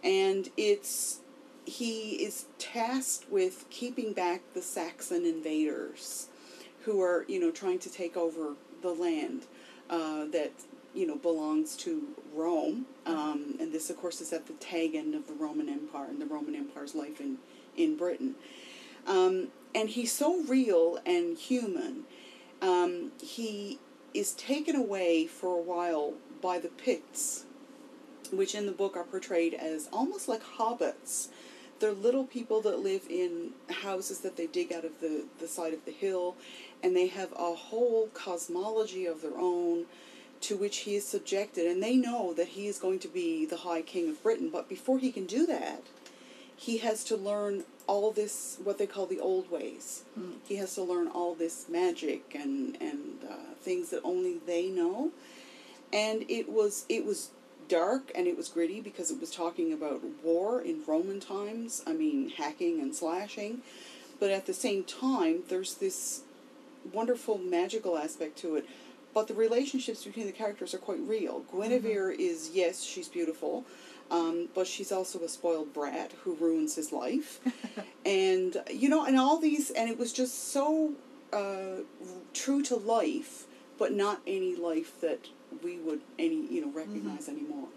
[0.03, 1.21] and it's
[1.65, 6.29] he is tasked with keeping back the Saxon invaders,
[6.85, 9.47] who are you know trying to take over the land
[9.91, 10.53] uh, that
[10.95, 15.15] you know belongs to Rome, um, and this of course is at the tag end
[15.15, 17.39] of the Roman Empire and the Roman Empire's life in
[17.77, 18.35] in Britain.
[19.07, 22.05] Um, and he's so real and human.
[22.63, 23.79] Um, he
[24.15, 27.45] is taken away for a while by the Picts,
[28.33, 31.29] which in the book are portrayed as almost like hobbits.
[31.81, 35.75] They're little people that live in houses that they dig out of the, the side
[35.75, 36.37] of the hill,
[36.83, 39.87] and they have a whole cosmology of their own
[40.43, 41.67] to which he is subjected.
[41.67, 44.69] And they know that he is going to be the High King of Britain, but
[44.69, 45.83] before he can do that,
[46.57, 50.05] he has to learn all this what they call the old ways.
[50.47, 55.11] He has to learn all this magic and and uh, things that only they know.
[55.93, 57.31] And it was it was
[57.69, 61.83] dark and it was gritty because it was talking about war in Roman times.
[61.87, 63.63] I mean, hacking and slashing,
[64.21, 66.23] but at the same time, there's this
[66.93, 68.67] wonderful magical aspect to it.
[69.13, 71.45] But the relationships between the characters are quite real.
[71.53, 73.65] Guinevere is yes, she's beautiful,
[74.11, 77.41] um, but she's also a spoiled brat who ruins his life,
[78.07, 80.95] and you know, and all these, and it was just so
[81.33, 81.83] uh,
[82.33, 83.47] true to life,
[83.79, 85.29] but not any life that
[85.63, 87.69] we would any you know recognize anymore.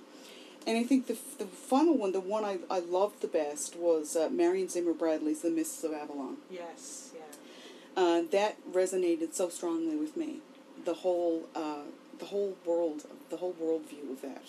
[0.66, 4.16] And I think the the final one, the one I, I loved the best was
[4.16, 8.02] uh, Marion Zimmer Bradley's The Mists of Avalon Yes, yeah.
[8.02, 10.40] uh, that resonated so strongly with me.
[10.86, 11.84] The whole, uh,
[12.20, 14.44] the whole world, the whole worldview of that.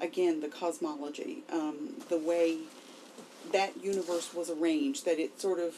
[0.00, 2.58] Again, the cosmology, um, the way
[3.52, 5.76] that universe was arranged, that it sort of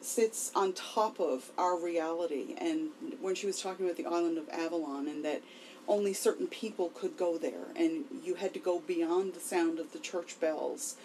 [0.00, 2.54] sits on top of our reality.
[2.58, 5.42] And when she was talking about the island of Avalon, and that
[5.88, 9.92] only certain people could go there, and you had to go beyond the sound of
[9.92, 10.96] the church bells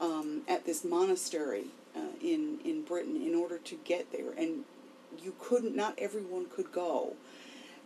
[0.00, 4.64] um, at this monastery uh, in in Britain in order to get there, and
[5.22, 5.76] you couldn't.
[5.76, 7.14] Not everyone could go.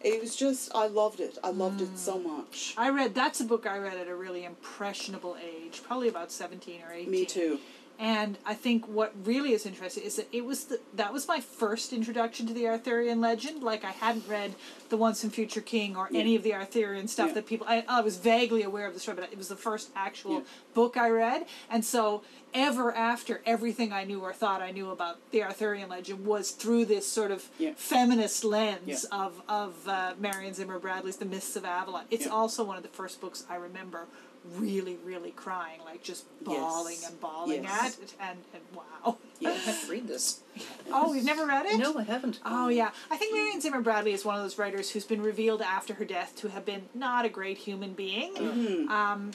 [0.01, 1.39] It was just I loved it.
[1.43, 2.75] I loved it so much.
[2.77, 6.83] I read that's a book I read at a really impressionable age, probably about seventeen
[6.83, 7.11] or eighteen.
[7.11, 7.59] Me too.
[7.99, 11.41] And I think what really is interesting is that it was the that was my
[11.41, 13.63] first introduction to the Arthurian legend.
[13.63, 14.57] Like I hadn't read
[14.89, 17.35] the Once and Future King or any of the Arthurian stuff Yeah.
[17.35, 17.67] that people.
[17.69, 20.41] I, I was vaguely aware of the story, but it was the first actual Yeah.
[20.75, 21.47] book I read.
[21.71, 26.25] And so ever after, everything I knew or thought I knew about the Arthurian legend
[26.27, 27.75] was through this sort of Yeah.
[27.77, 29.19] feminist lens Yeah.
[29.25, 32.07] of of uh, Marion Zimmer Bradley's The Mists of Avalon.
[32.11, 32.33] It's Yeah.
[32.33, 34.09] also one of the first books I remember
[34.57, 37.11] really, really crying, like just bawling Yes.
[37.11, 37.99] and bawling Yes.
[37.99, 39.17] at, and, and wow.
[39.41, 40.41] To read this.
[40.93, 41.79] Oh, you've never read it?
[41.79, 42.39] No, I haven't.
[42.45, 45.61] Oh yeah, I think Marion Zimmer Bradley is one of those writers who's been revealed
[45.63, 48.89] after her death to have been not a great human being, Mm-hmm.
[48.91, 49.33] um,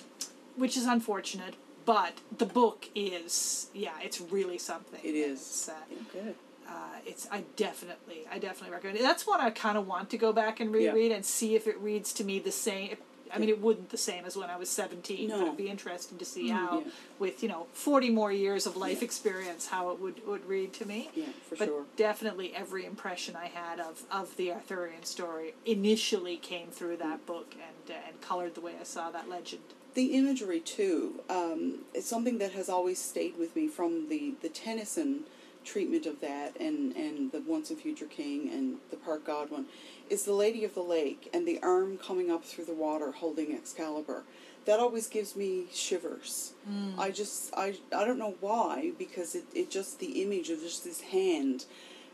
[0.55, 1.55] which is unfortunate.
[1.85, 4.99] But the book is, yeah, it's really something.
[5.03, 5.39] It is.
[5.39, 5.73] It's, uh,
[6.15, 6.33] Okay.
[6.67, 6.71] uh,
[7.05, 9.01] it's I definitely, I definitely recommend it.
[9.03, 11.79] That's one I kind of want to go back and reread and see if it
[11.81, 12.95] reads to me the same.
[13.33, 15.45] I mean, it wouldn't the same as when I was seventeen, but No.
[15.45, 16.91] it'd be interesting to see how, yeah.
[17.19, 19.05] with you know, forty more years of life Yeah.
[19.05, 21.85] experience, how it would would read to me Yeah, for but sure.
[21.95, 26.99] definitely every impression I had of, of the Arthurian story initially came through Mm.
[26.99, 29.61] that book and uh, and colored the way I saw that legend.
[29.95, 34.49] The imagery too um, is something that has always stayed with me from the the
[34.49, 35.25] Tennyson
[35.69, 39.65] treatment of that and and the Once and Future King and the Parke Godwin
[40.09, 43.53] is the Lady of the Lake and the arm coming up through the water holding
[43.53, 44.23] Excalibur.
[44.65, 46.53] That always gives me shivers.
[46.67, 46.99] Hmm.
[46.99, 50.83] I just I I don't know why because it, it just the image of just
[50.83, 51.65] this hand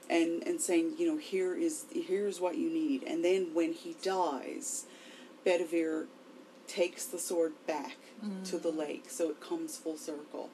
[0.10, 3.96] and and saying you know here is here's what you need and then when he
[4.02, 4.86] dies
[5.46, 6.08] Bedivere
[6.68, 7.98] takes the sword back
[8.44, 8.80] to the hmm.
[8.80, 10.50] lake so it comes full circle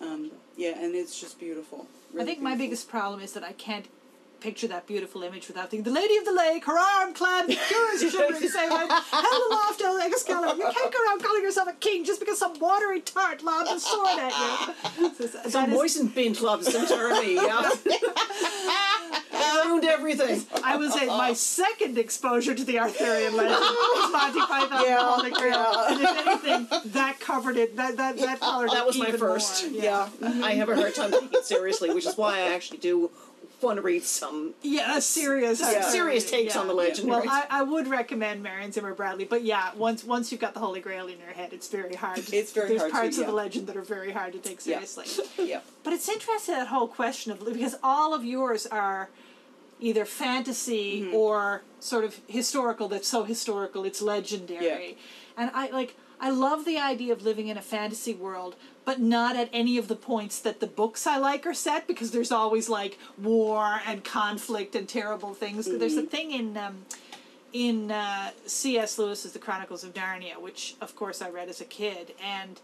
[0.00, 3.52] um, yeah and it's just beautiful I really think my biggest problem is that I
[3.52, 3.86] can't
[4.40, 7.56] picture that beautiful image without thinking the Lady of the Lake, her arm clad in
[7.68, 10.56] purest shimmering samite, held aloft on Excalibur.
[10.62, 13.80] You can't go around calling yourself a king just because some watery tart lobbed a
[13.80, 14.32] sword at
[14.98, 15.10] you.
[15.18, 16.88] So that Some is- moistened bean clubs don't.
[17.28, 17.68] Yeah.
[19.84, 20.46] I ruined everything.
[20.64, 24.98] I would say my second exposure to the Arthurian legend was Monty Python Yeah, and
[24.98, 25.50] the Holy Grail.
[25.52, 25.88] yeah.
[25.88, 27.76] And if anything, that covered it.
[27.76, 29.70] That that that colored That it was my even first.
[29.70, 29.82] more.
[29.82, 30.44] yeah mm-hmm.
[30.44, 33.10] I have a hard time taking it seriously, which is why I actually do
[33.60, 35.80] want to read some Yeah, a serious, Yeah.
[35.82, 37.08] serious takes on the legend.
[37.08, 37.24] Well.
[37.28, 40.80] I, I would recommend Marion Zimmer Bradley, but yeah, once once you've got the Holy
[40.80, 42.24] Grail in your head, it's very hard.
[42.24, 43.26] To, It's very there's hard to- parts of yeah.
[43.30, 44.80] the legend that are very hard to take Yeah.
[44.84, 45.06] seriously.
[45.48, 45.60] Yeah.
[45.82, 49.08] But it's interesting that whole question of because all of yours are
[49.80, 51.14] either fantasy Mm-hmm.
[51.14, 52.88] or sort of historical.
[52.88, 54.96] That's so historical, it's legendary.
[55.36, 59.36] And I like I love the idea of living in a fantasy world, but not
[59.36, 62.68] at any of the points that the books I like are set because there's always
[62.68, 65.66] like war and conflict and terrible things.
[65.66, 66.06] There's Mm-hmm.
[66.06, 66.84] a thing in um,
[67.52, 68.98] in uh, C.S.
[68.98, 72.60] Lewis's The Chronicles of Narnia, which of course I read as a kid, and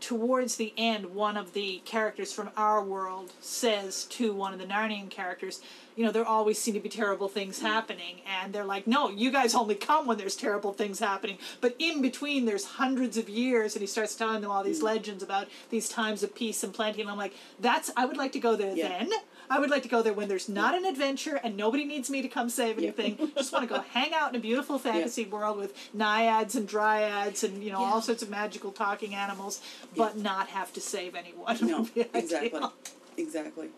[0.00, 4.66] towards the end, one of the characters from our world says to one of the
[4.66, 5.62] Narnian characters,
[5.96, 9.30] you know, there always seem to be terrible things happening, and they're like, no, you
[9.30, 13.74] guys only come when there's terrible things happening, but in between there's hundreds of years,
[13.74, 14.84] and he starts telling them all these mm.
[14.84, 18.32] legends about these times of peace and plenty, and I'm like, that's, I would like
[18.32, 18.88] to go there Yeah.
[18.88, 19.10] then.
[19.48, 22.20] I would like to go there when there's not an adventure and nobody needs me
[22.20, 22.88] to come save Yeah.
[22.98, 23.30] anything.
[23.36, 27.44] Just want to go hang out in a beautiful fantasy world with naiads and dryads
[27.44, 29.60] and you know all sorts of magical talking animals,
[29.96, 31.56] but not have to save anyone.
[31.66, 32.48] No, exactly.
[32.54, 32.72] ideal.
[33.16, 33.68] Exactly.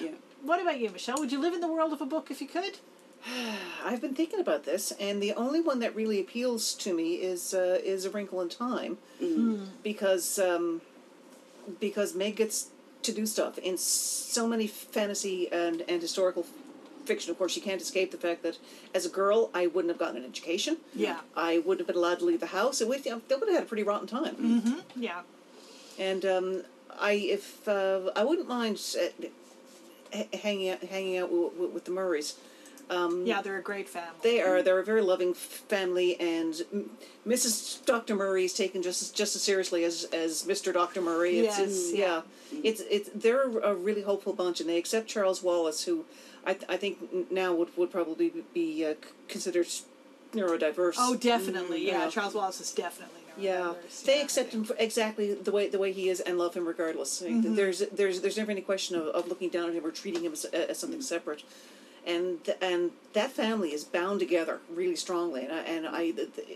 [0.00, 0.10] Yeah.
[0.42, 1.18] What about you, Michelle?
[1.18, 2.78] Would you live in the world of a book if you could?
[3.84, 7.52] I've been thinking about this, and the only one that really appeals to me is
[7.54, 8.98] uh, is A Wrinkle in Time,
[9.82, 10.80] because um,
[11.78, 12.68] because Meg gets
[13.02, 16.46] to do stuff in so many fantasy and and historical
[17.04, 17.30] fiction.
[17.30, 18.58] Of course, you can't escape the fact that
[18.94, 20.78] as a girl, I wouldn't have gotten an education.
[20.94, 21.20] Yeah.
[21.36, 22.80] I wouldn't have been allowed to leave the house.
[22.80, 24.36] It would, they would have had a pretty rotten time.
[24.96, 25.22] Yeah.
[25.98, 26.62] And um,
[26.98, 29.30] I, if uh, I wouldn't mind uh, h-
[30.34, 32.36] hanging out, hanging out with, with, the Murrays.
[32.90, 34.18] Yeah, they're a great family.
[34.22, 34.62] They are.
[34.62, 36.54] They're a very loving family, and
[37.26, 37.84] Mrs.
[37.84, 40.72] Doctor Murray is taken just as, just as seriously as, as Mr.
[40.72, 41.40] Doctor Murray.
[41.40, 42.22] It's, it's, yeah.
[42.50, 42.60] yeah.
[42.64, 46.04] It's it's they're a really hopeful bunch, and they accept Charles Wallace, who
[46.44, 48.94] I th- I think now would would probably be uh,
[49.28, 49.68] considered
[50.32, 50.94] neurodiverse.
[50.98, 51.86] oh, definitely.
[51.86, 52.04] yeah.
[52.04, 52.10] yeah.
[52.10, 56.08] Charles Wallace is definitely Yeah, they accept him for exactly the way the way he
[56.08, 57.22] is and love him regardless.
[57.22, 57.54] Like, mm-hmm.
[57.54, 60.32] There's there's there's never any question of, of looking down on him or treating him
[60.32, 61.42] as, as something separate,
[62.06, 65.44] and and that family is bound together really strongly.
[65.44, 66.12] And I, and I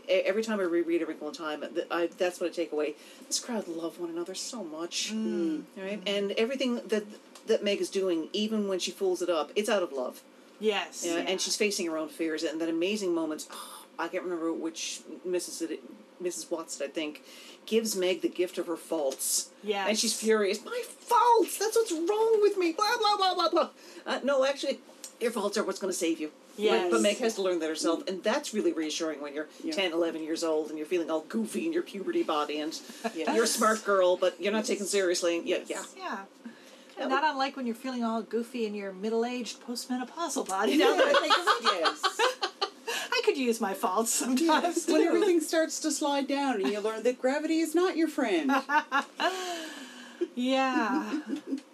[0.08, 2.94] every time I reread A Wrinkle in Time, I, that's what I take away.
[3.26, 5.26] This crowd love one another so much, mm.
[5.26, 5.80] mm-hmm.
[5.80, 6.02] right?
[6.06, 7.04] And everything that
[7.46, 10.22] that Meg is doing, even when she fools it up, it's out of love.
[10.60, 11.04] Yes.
[11.06, 11.24] Yeah, yeah.
[11.28, 13.46] and she's facing her own fears and that amazing moment.
[13.50, 15.78] Oh, I can't remember which Mrs.
[16.24, 16.46] it, Mrs.
[16.48, 17.22] Whatsit, I think,
[17.66, 19.50] gives Meg the gift of her faults.
[19.62, 19.86] Yeah.
[19.88, 20.64] And she's furious.
[20.64, 21.58] My faults.
[21.58, 22.72] That's what's wrong with me.
[22.72, 23.68] Blah blah blah blah blah.
[24.06, 24.80] Uh, no, actually,
[25.20, 26.30] your faults are what's going to save you.
[26.56, 26.88] Yes.
[26.90, 29.72] But, Meg has to learn that herself, and that's really reassuring when you're Yeah.
[29.74, 32.78] 10, 11 years old and you're feeling all goofy in your puberty body, and
[33.14, 33.34] Yes.
[33.34, 35.42] you're a smart girl, but you're not taken seriously.
[35.44, 35.82] Yeah, yeah.
[35.96, 36.18] Yeah.
[36.96, 40.76] And not unlike when you're feeling all goofy in your middle-aged postmenopausal body.
[40.76, 42.00] Now yes.
[42.04, 42.63] I
[43.24, 44.86] could use my faults sometimes.
[44.86, 45.08] when too.
[45.08, 48.52] everything starts to slide down and you learn that gravity is not your friend.
[50.36, 51.20] Yeah.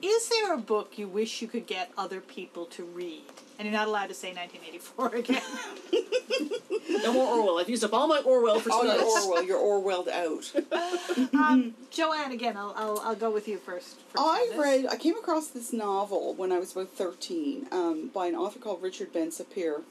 [0.02, 3.22] Is there a book you wish you could get other people to read?
[3.58, 7.02] And you're not allowed to say 1984 again.
[7.04, 7.58] No more Orwell.
[7.58, 8.96] I've used up all my Orwell for Oh, tonight.
[8.96, 9.42] you're Orwell.
[9.44, 10.52] You're Orwelled out.
[11.34, 13.96] um, JoAnne, again, I'll, I'll, I'll go with you first.
[13.96, 18.26] first I read, I came across this novel when I was about 13 um, by
[18.26, 19.82] an author called Richard Ben Sapir.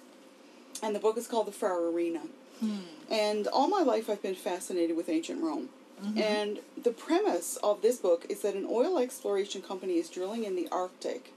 [0.81, 2.21] And the book is called The Far Arena.
[2.59, 2.79] Hmm.
[3.09, 5.69] And all my life I've been fascinated with ancient Rome.
[6.03, 6.17] Mm-hmm.
[6.17, 10.55] And the premise of this book is that an oil exploration company is drilling in
[10.55, 11.33] the Arctic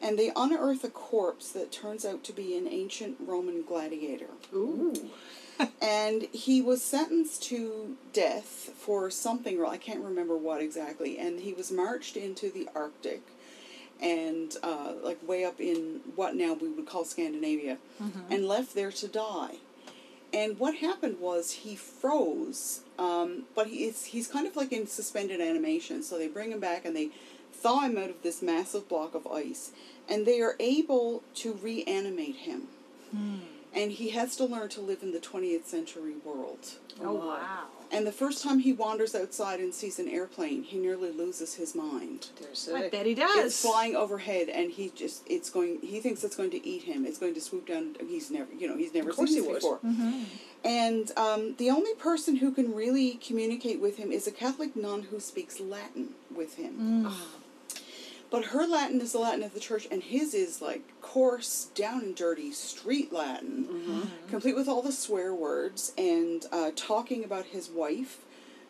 [0.00, 4.28] and they unearth a corpse that turns out to be an ancient Roman gladiator.
[4.54, 5.10] Ooh.
[5.82, 11.52] and he was sentenced to death for something i can't remember what exactly and he
[11.54, 13.22] was marched into the arctic
[14.00, 17.78] and uh, like way up in what now we would call scandinavia
[18.30, 19.56] and left there to die
[20.34, 24.86] and what happened was he froze um, but he is, he's kind of like in
[24.86, 27.10] suspended animation so they bring him back and they
[27.52, 29.72] thaw him out of this massive block of ice
[30.08, 32.68] and they are able to reanimate him
[33.74, 36.74] and he has to learn to live in the 20th century world.
[37.02, 37.66] Oh, wow.
[37.92, 41.74] And the first time he wanders outside and sees an airplane, he nearly loses his
[41.74, 42.28] mind.
[42.40, 43.46] There's I bet he does.
[43.46, 45.78] It's flying overhead, and he just it's going.
[45.82, 47.06] He thinks it's going to eat him.
[47.06, 47.96] It's going to swoop down.
[48.08, 49.80] He's never, you know, he's never Of course seen he this would.
[49.80, 49.90] before.
[49.90, 50.22] Mm-hmm.
[50.64, 55.02] And um, the only person who can really communicate with him is a Catholic nun
[55.10, 57.04] who speaks Latin with him.
[57.04, 57.06] Mm.
[57.06, 57.26] Ah,
[58.30, 62.00] But her Latin is the Latin of the church, and his is like coarse, down
[62.02, 67.70] and dirty street Latin, complete with all the swear words and uh, talking about his
[67.70, 68.18] wife,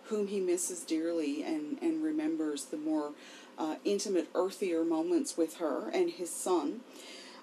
[0.04, 3.12] whom he misses dearly and, and remembers the more
[3.59, 6.80] uh, intimate, earthier moments with her, and his son.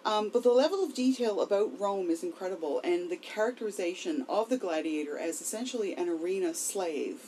[0.06, 4.58] Um, but the level of detail about Rome is incredible, and the characterization of the
[4.58, 7.22] gladiator as essentially an arena slave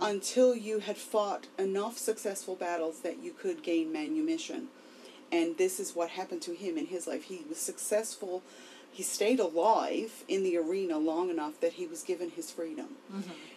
[0.00, 4.68] until you had fought enough successful battles that you could gain manumission.
[5.32, 7.24] And this is what happened to him in his life.
[7.24, 8.42] He was successful.
[8.92, 12.96] He stayed alive in the arena long enough that he was given his freedom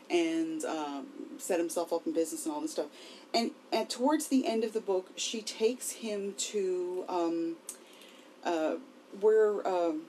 [0.10, 1.06] and um,
[1.38, 2.88] set himself up in business and all this stuff.
[3.34, 7.56] And, and towards the end of the book, she takes him to um,
[8.44, 8.76] uh,
[9.20, 10.04] where um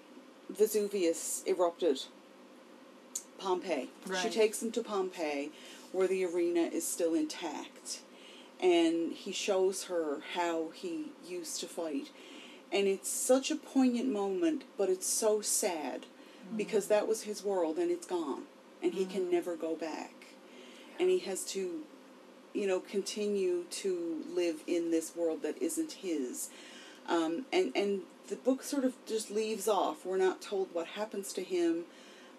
[0.51, 2.03] Vesuvius erupted,
[3.39, 3.89] Pompeii.
[4.23, 5.51] She takes him to Pompeii,
[5.93, 8.01] where the arena is still intact,
[8.61, 12.11] and he shows her how he used to fight.
[12.71, 16.07] And it's such a poignant moment, but it's so sad
[16.57, 18.45] because that was his world and it's gone,
[18.83, 20.13] and he can never go back.
[20.99, 21.81] And he has to,
[22.55, 26.51] you know, continue to live in this world that isn't his.
[27.09, 30.05] Um, and, and the book sort of just leaves off.
[30.07, 31.85] We're not told what happens to him,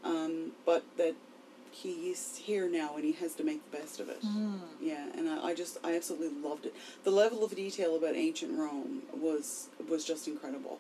[0.04, 1.16] um, but that
[1.72, 4.24] he's here now and he has to make the best of it.
[4.80, 6.76] Yeah, and I, I just I absolutely loved it.
[7.04, 10.80] The level of detail about ancient Rome was was just incredible,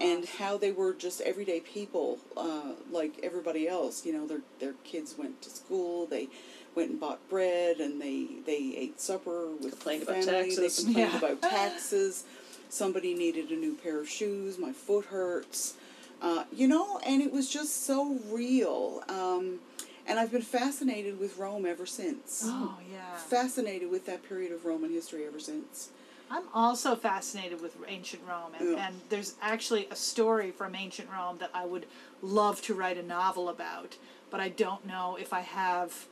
[0.00, 4.06] and how they were just everyday people uh, like everybody else.
[4.06, 6.06] You know, their their kids went to school.
[6.06, 6.28] They
[6.76, 10.76] went and bought bread, and they they ate supper with Complained about taxes.
[10.76, 11.18] They complained Yeah.
[11.18, 12.24] about taxes.
[12.68, 14.58] Somebody needed a new pair of shoes.
[14.58, 15.74] My foot hurts.
[16.20, 19.02] Uh, you know, and it was just so real.
[19.08, 19.60] Um,
[20.06, 23.16] and I've been fascinated with Rome ever since Oh yeah.
[23.16, 25.90] fascinated with that period of Roman history ever since.
[26.30, 28.86] I'm also fascinated with ancient Rome, and, Yeah.
[28.86, 31.86] and there's actually a story from ancient Rome that I would
[32.20, 33.96] love to write a novel about,
[34.30, 36.06] but I don't know if I have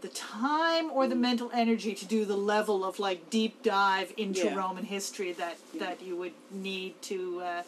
[0.00, 4.44] the time or the mental energy to do the level of like deep dive into
[4.46, 4.54] Yeah.
[4.54, 5.80] Roman history that Yeah.
[5.86, 7.62] that you would need to uh,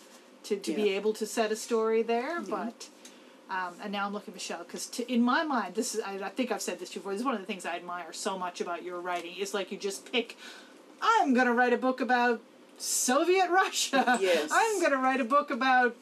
[0.44, 2.88] to to be able to set a story there, but.
[3.50, 6.28] Um, and now I'm looking at Michelle because in my mind, this is I, I
[6.28, 7.10] think I've said this before.
[7.10, 9.34] This is one of the things I admire so much about your writing.
[9.36, 10.36] Is like you just pick.
[11.02, 12.40] I'm gonna write a book about
[12.78, 14.18] Soviet Russia.
[14.20, 14.50] Yes.
[14.54, 15.96] I'm gonna write a book about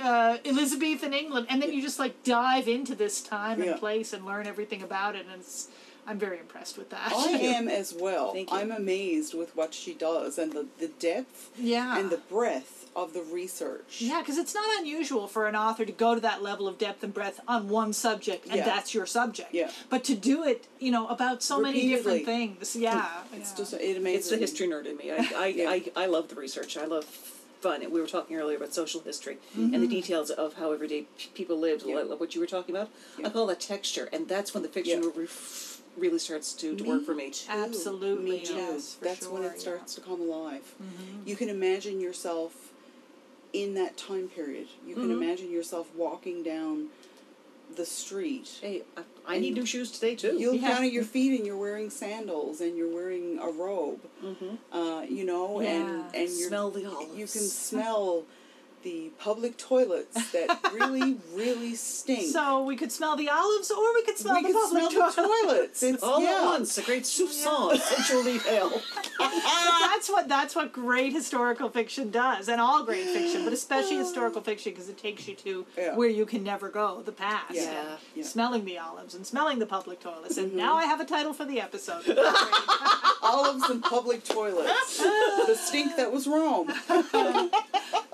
[0.00, 3.76] uh, Elizabethan England, and then you just like dive into this time and Yeah.
[3.76, 5.68] place and learn everything about it, and it's,
[6.06, 7.12] I'm very impressed with that.
[7.12, 8.32] I am as well.
[8.32, 8.56] Thank you.
[8.56, 11.98] I'm amazed with what she does and the, the depth yeah.
[11.98, 13.98] and the breadth of the research.
[14.00, 17.02] Yeah, because it's not unusual for an author to go to that level of depth
[17.04, 18.64] and breadth on one subject, and Yeah.
[18.64, 19.52] that's your subject.
[19.52, 19.70] Yeah.
[19.90, 23.06] But to do it, you know, about so many different things, yeah.
[23.34, 23.56] It's yeah.
[23.56, 25.10] just it amazes It's the history nerd in me.
[25.12, 25.70] I, I, Yeah.
[25.70, 26.78] I, I love the research.
[26.78, 27.04] I love
[27.66, 27.90] fun.
[27.90, 31.58] We were talking earlier about social history and the details of how everyday p- people
[31.58, 31.90] lived, Mm-hmm.
[31.90, 32.02] Yeah.
[32.12, 32.88] like what you were talking about.
[33.18, 33.26] Yeah.
[33.26, 35.10] I call that texture, and that's when the fiction Yeah.
[35.14, 35.28] re-
[35.96, 37.30] really starts to, to work for me.
[37.30, 37.50] too.
[37.50, 38.54] Absolutely, Me too.
[38.54, 40.62] yes, for That's when it starts to come alive.
[40.82, 41.28] Mm-hmm.
[41.28, 42.52] You can imagine yourself
[43.52, 44.68] in that time period.
[44.86, 45.22] You can Mm-hmm.
[45.22, 46.88] imagine yourself walking down
[47.74, 48.58] the street.
[48.60, 50.36] Hey, I, I need new shoes today too.
[50.38, 50.74] You look Yeah.
[50.74, 54.00] down at your feet and you're wearing sandals and you're wearing a robe.
[54.72, 56.20] Uh, you know, and Yeah.
[56.22, 57.10] and you're, Smell the olives.
[57.16, 58.24] You can smell
[58.86, 62.32] the public toilets that really, really stink.
[62.32, 65.10] So we could smell the olives, or we could smell we the can public smell
[65.10, 65.42] the toilet.
[65.48, 65.82] toilets.
[65.82, 66.38] It's all yeah.
[66.38, 66.78] at once.
[66.78, 68.70] A great soupçon, sensual detail.
[69.18, 69.30] But
[69.80, 74.40] that's what that's what great historical fiction does, and all great fiction, but especially historical
[74.40, 75.96] fiction because it takes you to Yeah.
[75.96, 77.54] where you can never go, the past.
[77.54, 77.62] Yeah.
[77.62, 77.82] and Yeah.
[77.96, 78.22] Mm-hmm.
[78.22, 81.44] Smelling the olives and smelling the public toilets, and now I have a title for
[81.44, 82.04] the episode.
[83.22, 84.98] Olives and public toilets.
[85.48, 86.68] the stink that was Rome.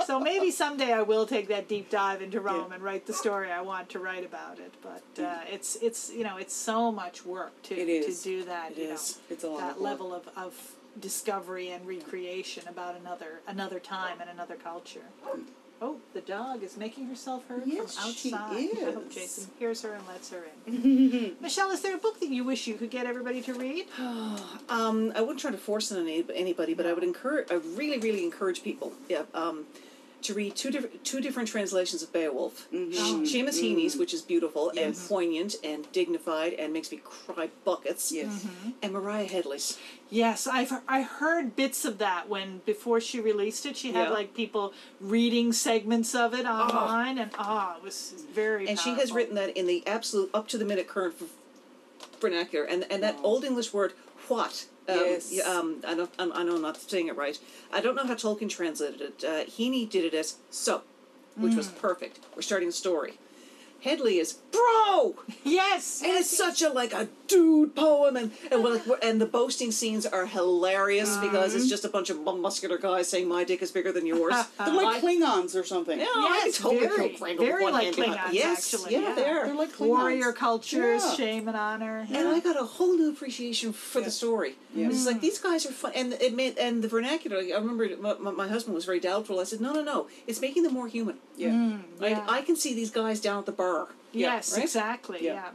[0.07, 2.75] so maybe someday I will take that deep dive into Rome Yeah.
[2.77, 4.73] and write the story I want to write about it.
[4.83, 8.23] But uh, it's it's you know it's so much work to is.
[8.23, 8.73] to do that.
[8.73, 9.19] It you is.
[9.19, 10.53] know It's a lot that of level of, of
[11.01, 15.07] discovery and recreation about another another time and another culture.
[15.85, 18.69] Oh, the dog is making herself heard Yes, from she outside.
[18.87, 19.11] I hope.
[19.11, 21.35] Jason hears her and lets her in.
[21.41, 23.87] Michelle, is there a book that you wish you could get everybody to read?
[24.69, 27.51] Um, I wouldn't try to force it on anybody, but I would encourage.
[27.51, 28.93] I really, really encourage people.
[29.09, 29.25] Yeah.
[29.35, 29.67] Um,
[30.23, 32.69] to read two different two different translations of Beowulf.
[32.73, 33.25] Mm-hmm.
[33.25, 38.13] Sh- Seamus Heaney's, which is beautiful and poignant and dignified and makes me cry buckets.
[38.13, 38.33] Yes.
[38.45, 38.71] Mm-hmm.
[38.83, 39.79] And Maria Headley's.
[40.11, 43.77] Yes, I've I heard bits of that when before she released it.
[43.77, 44.11] She had Yeah.
[44.11, 44.15] Oh.
[44.15, 48.69] like people reading segments of it online, and ah, it was very.
[48.69, 51.15] And she has written that in the absolute up to the minute current
[52.21, 53.25] vernacular, and and that Wow.
[53.25, 53.93] old English word
[54.29, 54.67] what.
[54.89, 55.41] Um, Yes.
[55.47, 56.11] Um, I don't.
[56.19, 57.39] I'm, I know I'm not saying it right.
[57.73, 59.25] I don't know how Tolkien translated it.
[59.25, 60.83] Uh, Heaney did it as so,
[61.37, 62.21] which was perfect.
[62.35, 63.15] We're starting a story.
[63.83, 68.75] Headley is bro, Yes, and it's such a like a dude poem and and we're
[68.75, 71.71] like we're, and the boasting scenes are hilarious because it's um.
[71.71, 74.35] just a bunch of muscular guys saying my dick is bigger than yours.
[74.59, 75.99] They're like I- Klingons or something.
[75.99, 78.93] Yeah, I Yes, totally very, kill Kringle very like hand behind- Klingons, Yes, actually.
[78.93, 79.15] yeah, yeah.
[79.15, 79.47] they are.
[79.47, 79.89] They're like Klingons.
[79.89, 81.15] warrior cultures, Yeah.
[81.15, 82.07] shame and honor.
[82.13, 82.29] And.
[82.29, 84.07] I got a whole new appreciation for Yeah.
[84.07, 84.55] the story.
[84.75, 84.89] Yeah.
[84.89, 85.21] It's like mm.
[85.21, 87.39] these guys are fun, and it made and the vernacular.
[87.39, 89.39] I remember my, my, my husband was very doubtful.
[89.41, 90.09] I said, "No, no, no!
[90.27, 91.17] It's making them more human.
[91.37, 91.51] Yeah.
[91.51, 92.11] Mm, right?
[92.13, 92.27] yeah.
[92.29, 93.89] I can see these guys down at the bar.
[94.13, 94.63] Yes, right?
[94.63, 95.19] exactly.
[95.23, 95.51] Yeah.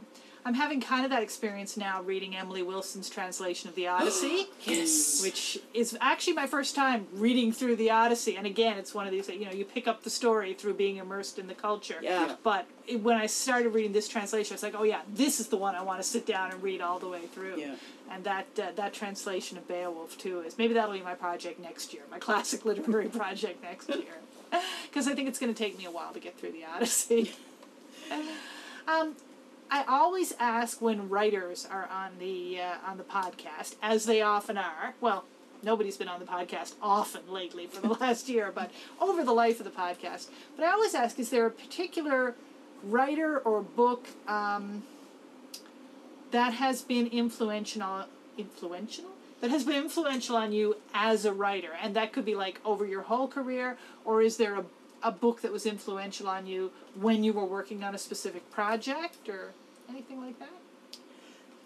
[0.48, 0.54] Yeah.
[0.54, 4.46] I'm having kind of that experience now reading Emily Wilson's translation of the Odyssey.
[4.64, 5.22] Yes.
[5.22, 9.12] Which is actually my first time reading through the Odyssey, and again, it's one of
[9.12, 11.98] these that you know you pick up the story through being immersed in the culture.
[12.02, 12.26] Yeah.
[12.26, 12.36] Yeah.
[12.42, 15.48] But it, when I started reading this translation, I was like, oh yeah, this is
[15.48, 17.58] the one I want to sit down and read all the way through.
[17.58, 17.74] Yeah.
[18.10, 21.92] And that uh, that translation of Beowulf too is maybe that'll be my project next
[21.92, 24.18] year, my classic literary project next year,
[24.82, 27.32] because I think it's going to take me a while to get through the Odyssey.
[28.88, 29.14] um,
[29.70, 34.56] I always ask when writers are on the uh, on the podcast, as they often
[34.56, 34.94] are.
[35.00, 35.24] Well,
[35.62, 39.60] nobody's been on the podcast often lately for the last year, but over the life
[39.60, 40.28] of the podcast.
[40.56, 42.34] But I always ask: Is there a particular
[42.82, 44.84] writer or book um,
[46.30, 48.06] that has been influential?
[48.38, 49.04] Influential?
[49.40, 52.84] That has been influential on you as a writer, and that could be like over
[52.84, 54.64] your whole career, or is there a
[55.02, 59.28] a book that was influential on you when you were working on a specific project
[59.28, 59.52] or
[59.88, 60.48] anything like that?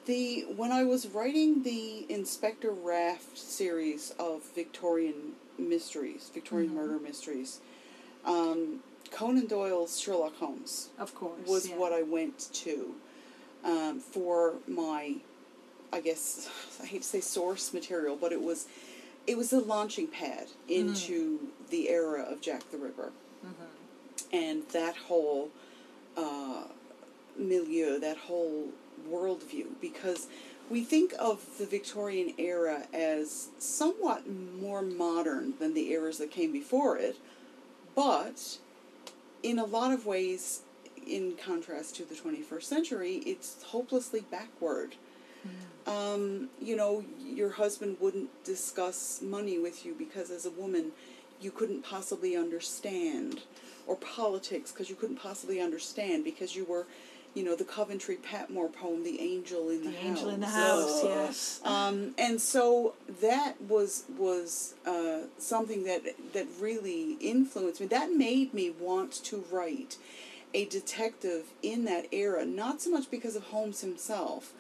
[0.07, 7.61] The when I was writing the Inspector Raft series of Victorian mysteries, Victorian murder mysteries,
[8.25, 8.81] um,
[9.13, 11.47] Conan Doyle's Sherlock Holmes Of course.
[11.47, 11.77] was yeah.
[11.77, 12.95] what I went to
[13.65, 15.17] um, for my,
[15.93, 16.49] I guess
[16.83, 18.67] I hate to say source material, but it was,
[19.27, 21.39] it was the launching pad into
[21.71, 23.13] the era of Jack the Ripper,
[24.33, 25.51] and that whole
[26.17, 26.65] uh,
[27.39, 28.69] milieu, that whole
[29.09, 30.29] worldview, because
[30.71, 36.53] we think of the Victorian era as somewhat more modern than the eras that came
[36.53, 37.17] before it,
[37.95, 38.59] but
[39.43, 40.63] in a lot of ways,
[41.07, 44.95] in contrast to the 21st century, it's hopelessly backward.
[45.91, 50.93] Um, you know, your husband wouldn't discuss money with you because as a woman,
[51.43, 53.43] you couldn't possibly understand,
[53.87, 56.87] or politics because you couldn't possibly understand because you were,
[57.35, 60.47] you know, the Coventry Patmore poem, "The Angel in the, The House." Angel in the
[60.47, 61.11] House, Ugh.
[61.11, 61.61] yes.
[61.65, 67.87] Um, and so that was was uh, something that that really influenced me.
[67.87, 69.97] That made me want to write
[70.55, 74.53] a detective in that era, not so much because of Holmes himself,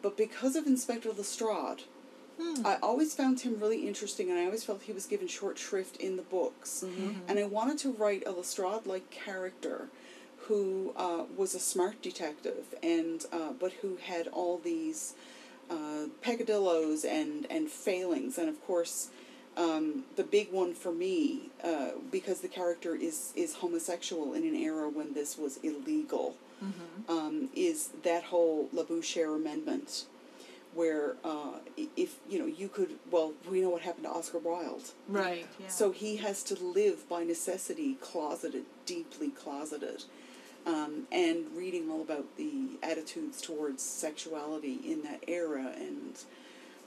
[0.00, 1.82] but because of Inspector Lestrade.
[2.64, 5.96] I always found him really interesting, and I always felt he was given short shrift
[5.96, 6.84] in the books.
[7.28, 9.88] And I wanted to write a Lestrade-like character
[10.48, 15.14] who uh, was a smart detective, and uh, but who had all these
[15.70, 19.08] uh, peccadillos and and failings, and of course.
[19.54, 24.56] Um, the big one for me, uh, because the character is is homosexual in an
[24.56, 26.36] era when this was illegal,
[27.06, 30.06] um, is that whole Labouchere amendment,
[30.74, 31.58] where uh,
[31.96, 35.46] if you know you could well we know what happened to Oscar Wilde, Right.
[35.60, 35.68] Yeah.
[35.68, 40.04] so he has to live by necessity, closeted, deeply closeted.
[40.64, 46.16] Um, and reading all about the attitudes towards sexuality in that era, and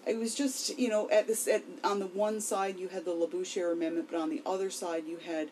[0.08, 3.12] it was just you know at this at on the one side you had the
[3.12, 5.50] Labouchere Amendment, but on the other side you had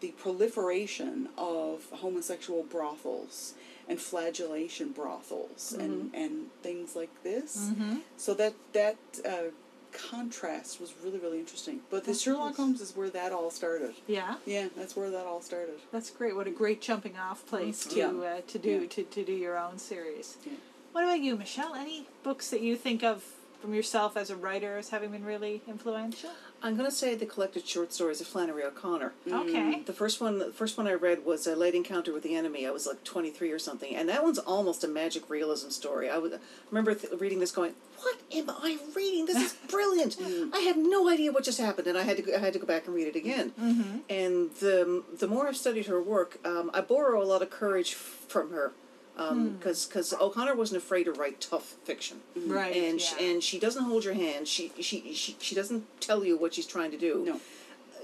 [0.00, 3.54] the proliferation of homosexual brothels
[3.92, 6.32] and flagellation brothels and, and
[6.62, 7.70] things like this.
[8.16, 8.96] So that that
[9.32, 9.50] uh,
[9.92, 11.80] contrast was really really interesting.
[11.90, 12.56] But the That's Sherlock.
[12.56, 13.94] Holmes is where that all started.
[14.06, 14.36] yeah.
[14.46, 15.78] Yeah, that's where that all started.
[15.92, 16.34] That's great.
[16.34, 18.08] What a great jumping off place to Yeah.
[18.08, 18.88] uh, to do Yeah.
[18.88, 20.36] to, to do your own series.
[20.44, 20.52] Yeah.
[20.92, 21.74] What about you, Michelle?
[21.74, 23.24] Any books that you think of
[23.62, 26.30] from yourself as a writer as having been really influential?
[26.64, 29.12] I'm going to say the collected short stories of Flannery O'Connor.
[29.30, 29.82] Okay.
[29.86, 32.66] The first one, the first one I read was a late encounter with the enemy.
[32.66, 36.10] I was like 23 or something, and that one's almost a magic realism story.
[36.10, 36.38] I was, I
[36.70, 39.26] remember th- reading this, going, "What am I reading?
[39.26, 40.16] This is brilliant!
[40.52, 42.58] I have no idea what just happened," and I had to, go, I had to
[42.58, 43.52] go back and read it again.
[43.60, 43.98] Mm-hmm.
[44.10, 47.94] And the the more I've studied her work, um, I borrow a lot of courage
[47.94, 48.72] from her.
[49.16, 49.48] Um, hmm.
[49.56, 53.26] Because because O'Connor wasn't afraid to write tough fiction, Right, And yeah.
[53.26, 54.48] and she doesn't hold your hand.
[54.48, 57.40] She, she she she doesn't tell you what she's trying to do No.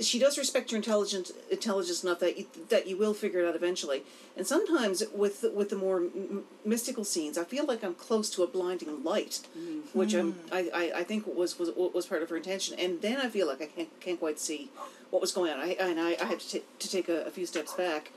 [0.01, 3.57] she does respect your intelligence intelligence enough that you, that you will figure it out
[3.57, 4.03] eventually.
[4.37, 8.43] And sometimes with with the more m- mystical scenes, I feel like I'm close to
[8.43, 9.99] a blinding light, mm-hmm.
[9.99, 10.55] which I'm, hmm.
[10.55, 12.79] I, I I think was was was part of her intention.
[12.79, 14.71] And then I feel like I can't can't quite see
[15.11, 15.59] what was going on.
[15.61, 18.13] I and I, I had to, ta- to take a, a few steps back.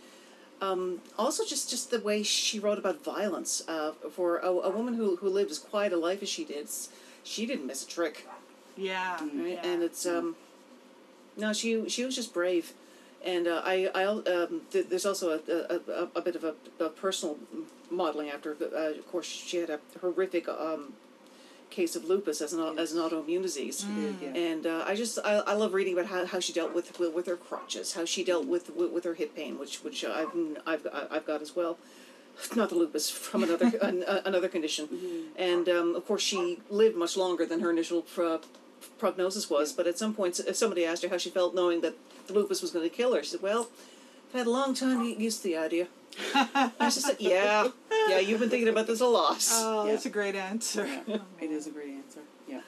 [0.61, 4.93] Um, also, just just the way she wrote about violence uh, for a, a woman
[4.93, 6.67] who who lived as quiet a life as she did.
[7.23, 8.27] She didn't miss a trick,
[8.77, 9.17] Yeah.
[9.19, 9.31] right?
[9.33, 9.65] yeah.
[9.67, 10.35] And it's um,
[11.37, 12.73] no, she she was just brave.
[13.23, 16.55] And uh, I, I, um, th- there's also a, a, a, a bit of a,
[16.83, 17.37] a personal
[17.91, 18.57] modeling after.
[18.59, 20.93] Uh, of course, she had a horrific um,
[21.71, 23.85] case of lupus as an au- as an autoimmune disease.
[24.21, 24.29] yeah.
[24.49, 27.25] And uh, I just I, I love reading about how, how she dealt with, with
[27.27, 30.29] her crutches, how she dealt with with, with her hip pain, which which I've
[30.67, 31.77] I've I've got as well.
[32.55, 34.87] Not the lupus from another an, uh, another condition,
[35.35, 38.41] and um, of course she lived much longer than her initial pro-
[38.97, 39.73] prognosis was.
[39.73, 41.95] But at some point, if somebody asked her how she felt knowing that
[42.27, 43.69] the lupus was going to kill her, she said, "Well,
[44.29, 45.87] I've had a long time to get used to the idea."
[46.35, 47.69] I just said, "Yeah,
[48.09, 49.91] yeah, you've been thinking about this a lot." Oh, Yeah.
[49.93, 50.87] that's a great answer.
[51.39, 52.21] It is a great answer.
[52.47, 52.61] Yeah.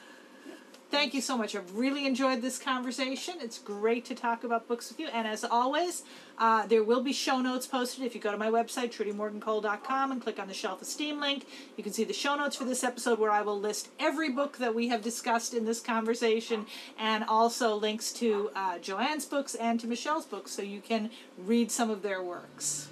[0.90, 1.56] Thank you so much.
[1.56, 3.34] I've really enjoyed this conversation.
[3.40, 5.08] It's great to talk about books with you.
[5.08, 6.04] And as always,
[6.38, 8.04] uh, there will be show notes posted.
[8.04, 11.82] If you go to my website, trudymorgancole.com, and click on the Shelf Esteem link, you
[11.82, 14.72] can see the show notes for this episode where I will list every book that
[14.72, 16.64] we have discussed in this conversation
[16.96, 21.72] and also links to uh, JoAnne's books and to Michelle's books so you can read
[21.72, 22.88] some of their works.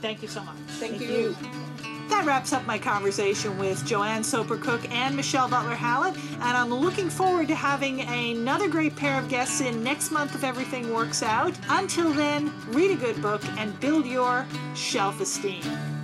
[0.00, 0.56] Thank you so much.
[0.78, 1.36] Thank, you.
[2.08, 6.72] That wraps up my conversation with JoAnne Soper Cook and Michelle Butler Hallett, and I'm
[6.72, 11.22] looking forward to having another great pair of guests in next month if everything works
[11.22, 11.54] out.
[11.68, 15.99] Until then, read a good book and build your shelf esteem.